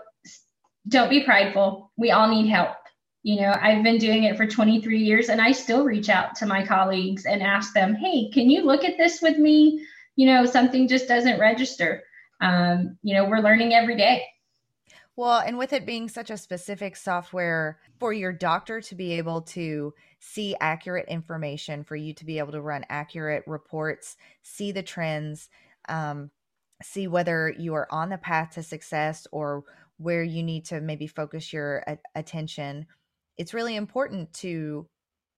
don't 0.88 1.10
be 1.10 1.24
prideful. 1.24 1.92
We 1.96 2.10
all 2.10 2.28
need 2.28 2.48
help. 2.48 2.76
You 3.22 3.42
know, 3.42 3.54
I've 3.60 3.84
been 3.84 3.98
doing 3.98 4.24
it 4.24 4.36
for 4.36 4.46
23 4.46 4.98
years, 4.98 5.28
and 5.28 5.40
I 5.40 5.52
still 5.52 5.84
reach 5.84 6.08
out 6.08 6.34
to 6.36 6.46
my 6.46 6.66
colleagues 6.66 7.26
and 7.26 7.42
ask 7.42 7.74
them, 7.74 7.94
"Hey, 7.94 8.30
can 8.30 8.50
you 8.50 8.62
look 8.64 8.84
at 8.84 8.96
this 8.96 9.20
with 9.22 9.38
me?" 9.38 9.84
you 10.16 10.26
know, 10.26 10.46
something 10.46 10.88
just 10.88 11.08
doesn't 11.08 11.40
register. 11.40 12.02
Um, 12.40 12.98
you 13.02 13.14
know, 13.14 13.24
we're 13.24 13.40
learning 13.40 13.74
every 13.74 13.96
day. 13.96 14.24
Well, 15.16 15.40
and 15.40 15.58
with 15.58 15.72
it 15.72 15.84
being 15.84 16.08
such 16.08 16.30
a 16.30 16.38
specific 16.38 16.96
software 16.96 17.80
for 18.00 18.12
your 18.12 18.32
doctor 18.32 18.80
to 18.80 18.94
be 18.94 19.12
able 19.12 19.42
to 19.42 19.92
see 20.20 20.56
accurate 20.60 21.08
information, 21.08 21.84
for 21.84 21.96
you 21.96 22.14
to 22.14 22.24
be 22.24 22.38
able 22.38 22.52
to 22.52 22.62
run 22.62 22.86
accurate 22.88 23.44
reports, 23.46 24.16
see 24.42 24.72
the 24.72 24.82
trends, 24.82 25.50
um, 25.88 26.30
see 26.82 27.06
whether 27.06 27.50
you 27.50 27.74
are 27.74 27.92
on 27.92 28.08
the 28.08 28.18
path 28.18 28.52
to 28.54 28.62
success 28.62 29.26
or 29.32 29.64
where 29.98 30.22
you 30.22 30.42
need 30.42 30.64
to 30.66 30.80
maybe 30.80 31.06
focus 31.06 31.52
your 31.52 31.84
a- 31.86 31.98
attention, 32.14 32.86
it's 33.36 33.54
really 33.54 33.76
important 33.76 34.32
to 34.32 34.88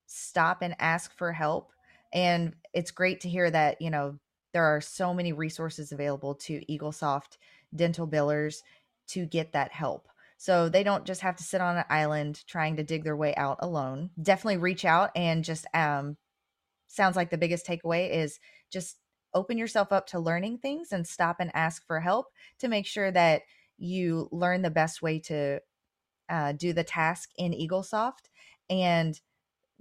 stop 0.06 0.62
and 0.62 0.74
ask 0.78 1.16
for 1.16 1.32
help. 1.32 1.72
And 2.12 2.54
it's 2.72 2.90
great 2.90 3.20
to 3.20 3.28
hear 3.28 3.50
that, 3.50 3.80
you 3.80 3.90
know, 3.90 4.18
there 4.52 4.64
are 4.64 4.80
so 4.80 5.12
many 5.12 5.32
resources 5.32 5.90
available 5.90 6.34
to 6.36 6.60
EagleSoft 6.70 7.38
dental 7.74 8.06
billers 8.06 8.62
to 9.08 9.26
get 9.26 9.52
that 9.52 9.72
help. 9.72 10.08
So 10.36 10.68
they 10.68 10.82
don't 10.82 11.06
just 11.06 11.20
have 11.22 11.36
to 11.36 11.44
sit 11.44 11.60
on 11.60 11.76
an 11.76 11.84
island 11.88 12.44
trying 12.46 12.76
to 12.76 12.84
dig 12.84 13.04
their 13.04 13.16
way 13.16 13.34
out 13.36 13.58
alone. 13.60 14.10
Definitely 14.20 14.58
reach 14.58 14.84
out 14.84 15.10
and 15.14 15.44
just 15.44 15.66
um 15.74 16.16
sounds 16.86 17.16
like 17.16 17.30
the 17.30 17.38
biggest 17.38 17.66
takeaway 17.66 18.10
is 18.10 18.38
just 18.70 18.98
open 19.32 19.58
yourself 19.58 19.92
up 19.92 20.06
to 20.06 20.20
learning 20.20 20.58
things 20.58 20.92
and 20.92 21.06
stop 21.06 21.36
and 21.40 21.50
ask 21.54 21.86
for 21.86 22.00
help 22.00 22.26
to 22.58 22.68
make 22.68 22.86
sure 22.86 23.10
that 23.10 23.42
you 23.78 24.28
learn 24.30 24.62
the 24.62 24.70
best 24.70 25.02
way 25.02 25.18
to 25.18 25.60
uh, 26.28 26.52
do 26.52 26.72
the 26.72 26.84
task 26.84 27.30
in 27.36 27.52
EagleSoft 27.52 28.28
and 28.70 29.20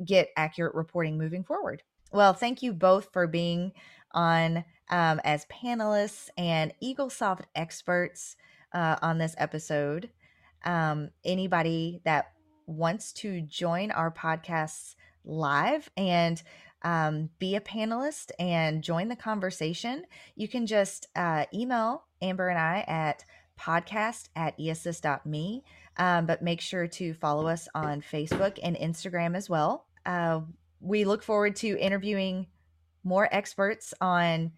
get 0.03 0.29
accurate 0.35 0.73
reporting 0.75 1.17
moving 1.17 1.43
forward. 1.43 1.83
Well, 2.11 2.33
thank 2.33 2.61
you 2.61 2.73
both 2.73 3.09
for 3.13 3.27
being 3.27 3.73
on 4.11 4.65
um, 4.89 5.21
as 5.23 5.45
panelists 5.45 6.29
and 6.37 6.73
EagleSoft 6.83 7.43
experts 7.55 8.35
uh, 8.73 8.97
on 9.01 9.17
this 9.17 9.35
episode. 9.37 10.09
Um, 10.65 11.09
anybody 11.25 12.01
that 12.05 12.31
wants 12.65 13.11
to 13.13 13.41
join 13.41 13.91
our 13.91 14.11
podcasts 14.11 14.95
live 15.25 15.89
and 15.97 16.41
um, 16.83 17.29
be 17.39 17.55
a 17.55 17.61
panelist 17.61 18.31
and 18.39 18.83
join 18.83 19.07
the 19.07 19.15
conversation, 19.15 20.03
you 20.35 20.47
can 20.47 20.65
just 20.65 21.07
uh, 21.15 21.45
email 21.53 22.03
Amber 22.21 22.49
and 22.49 22.59
I 22.59 22.83
at 22.87 23.25
podcast 23.59 24.29
at 24.35 24.57
eassist.me. 24.57 25.63
Um, 25.97 26.25
but 26.25 26.41
make 26.41 26.59
sure 26.59 26.87
to 26.87 27.13
follow 27.13 27.47
us 27.47 27.67
on 27.75 28.01
Facebook 28.01 28.57
and 28.63 28.75
Instagram 28.75 29.35
as 29.35 29.49
well. 29.49 29.85
Uh, 30.05 30.41
we 30.79 31.05
look 31.05 31.23
forward 31.23 31.55
to 31.57 31.77
interviewing 31.79 32.47
more 33.03 33.29
experts 33.31 33.93
on 34.01 34.51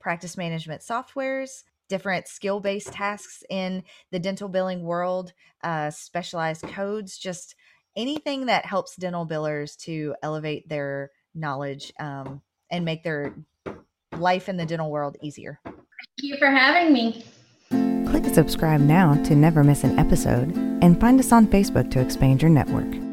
practice 0.00 0.36
management 0.36 0.82
softwares, 0.82 1.62
different 1.90 2.26
skill 2.26 2.60
based 2.60 2.92
tasks 2.92 3.44
in 3.50 3.82
the 4.10 4.18
dental 4.18 4.48
billing 4.48 4.82
world, 4.82 5.34
uh, 5.62 5.90
specialized 5.90 6.62
codes, 6.62 7.18
just 7.18 7.54
anything 7.96 8.46
that 8.46 8.64
helps 8.64 8.96
dental 8.96 9.26
billers 9.26 9.76
to 9.76 10.14
elevate 10.22 10.66
their 10.68 11.10
knowledge 11.34 11.92
um, 12.00 12.40
and 12.70 12.84
make 12.84 13.02
their 13.02 13.34
life 14.16 14.48
in 14.48 14.56
the 14.56 14.64
dental 14.64 14.90
world 14.90 15.16
easier. 15.20 15.60
Thank 15.64 15.76
you 16.22 16.36
for 16.38 16.50
having 16.50 16.92
me. 16.92 17.24
Click 18.08 18.24
subscribe 18.34 18.80
now 18.80 19.14
to 19.24 19.34
never 19.34 19.62
miss 19.62 19.84
an 19.84 19.98
episode 19.98 20.56
and 20.82 20.98
find 20.98 21.20
us 21.20 21.32
on 21.32 21.46
Facebook 21.46 21.90
to 21.90 22.00
expand 22.00 22.42
your 22.42 22.50
network. 22.50 23.09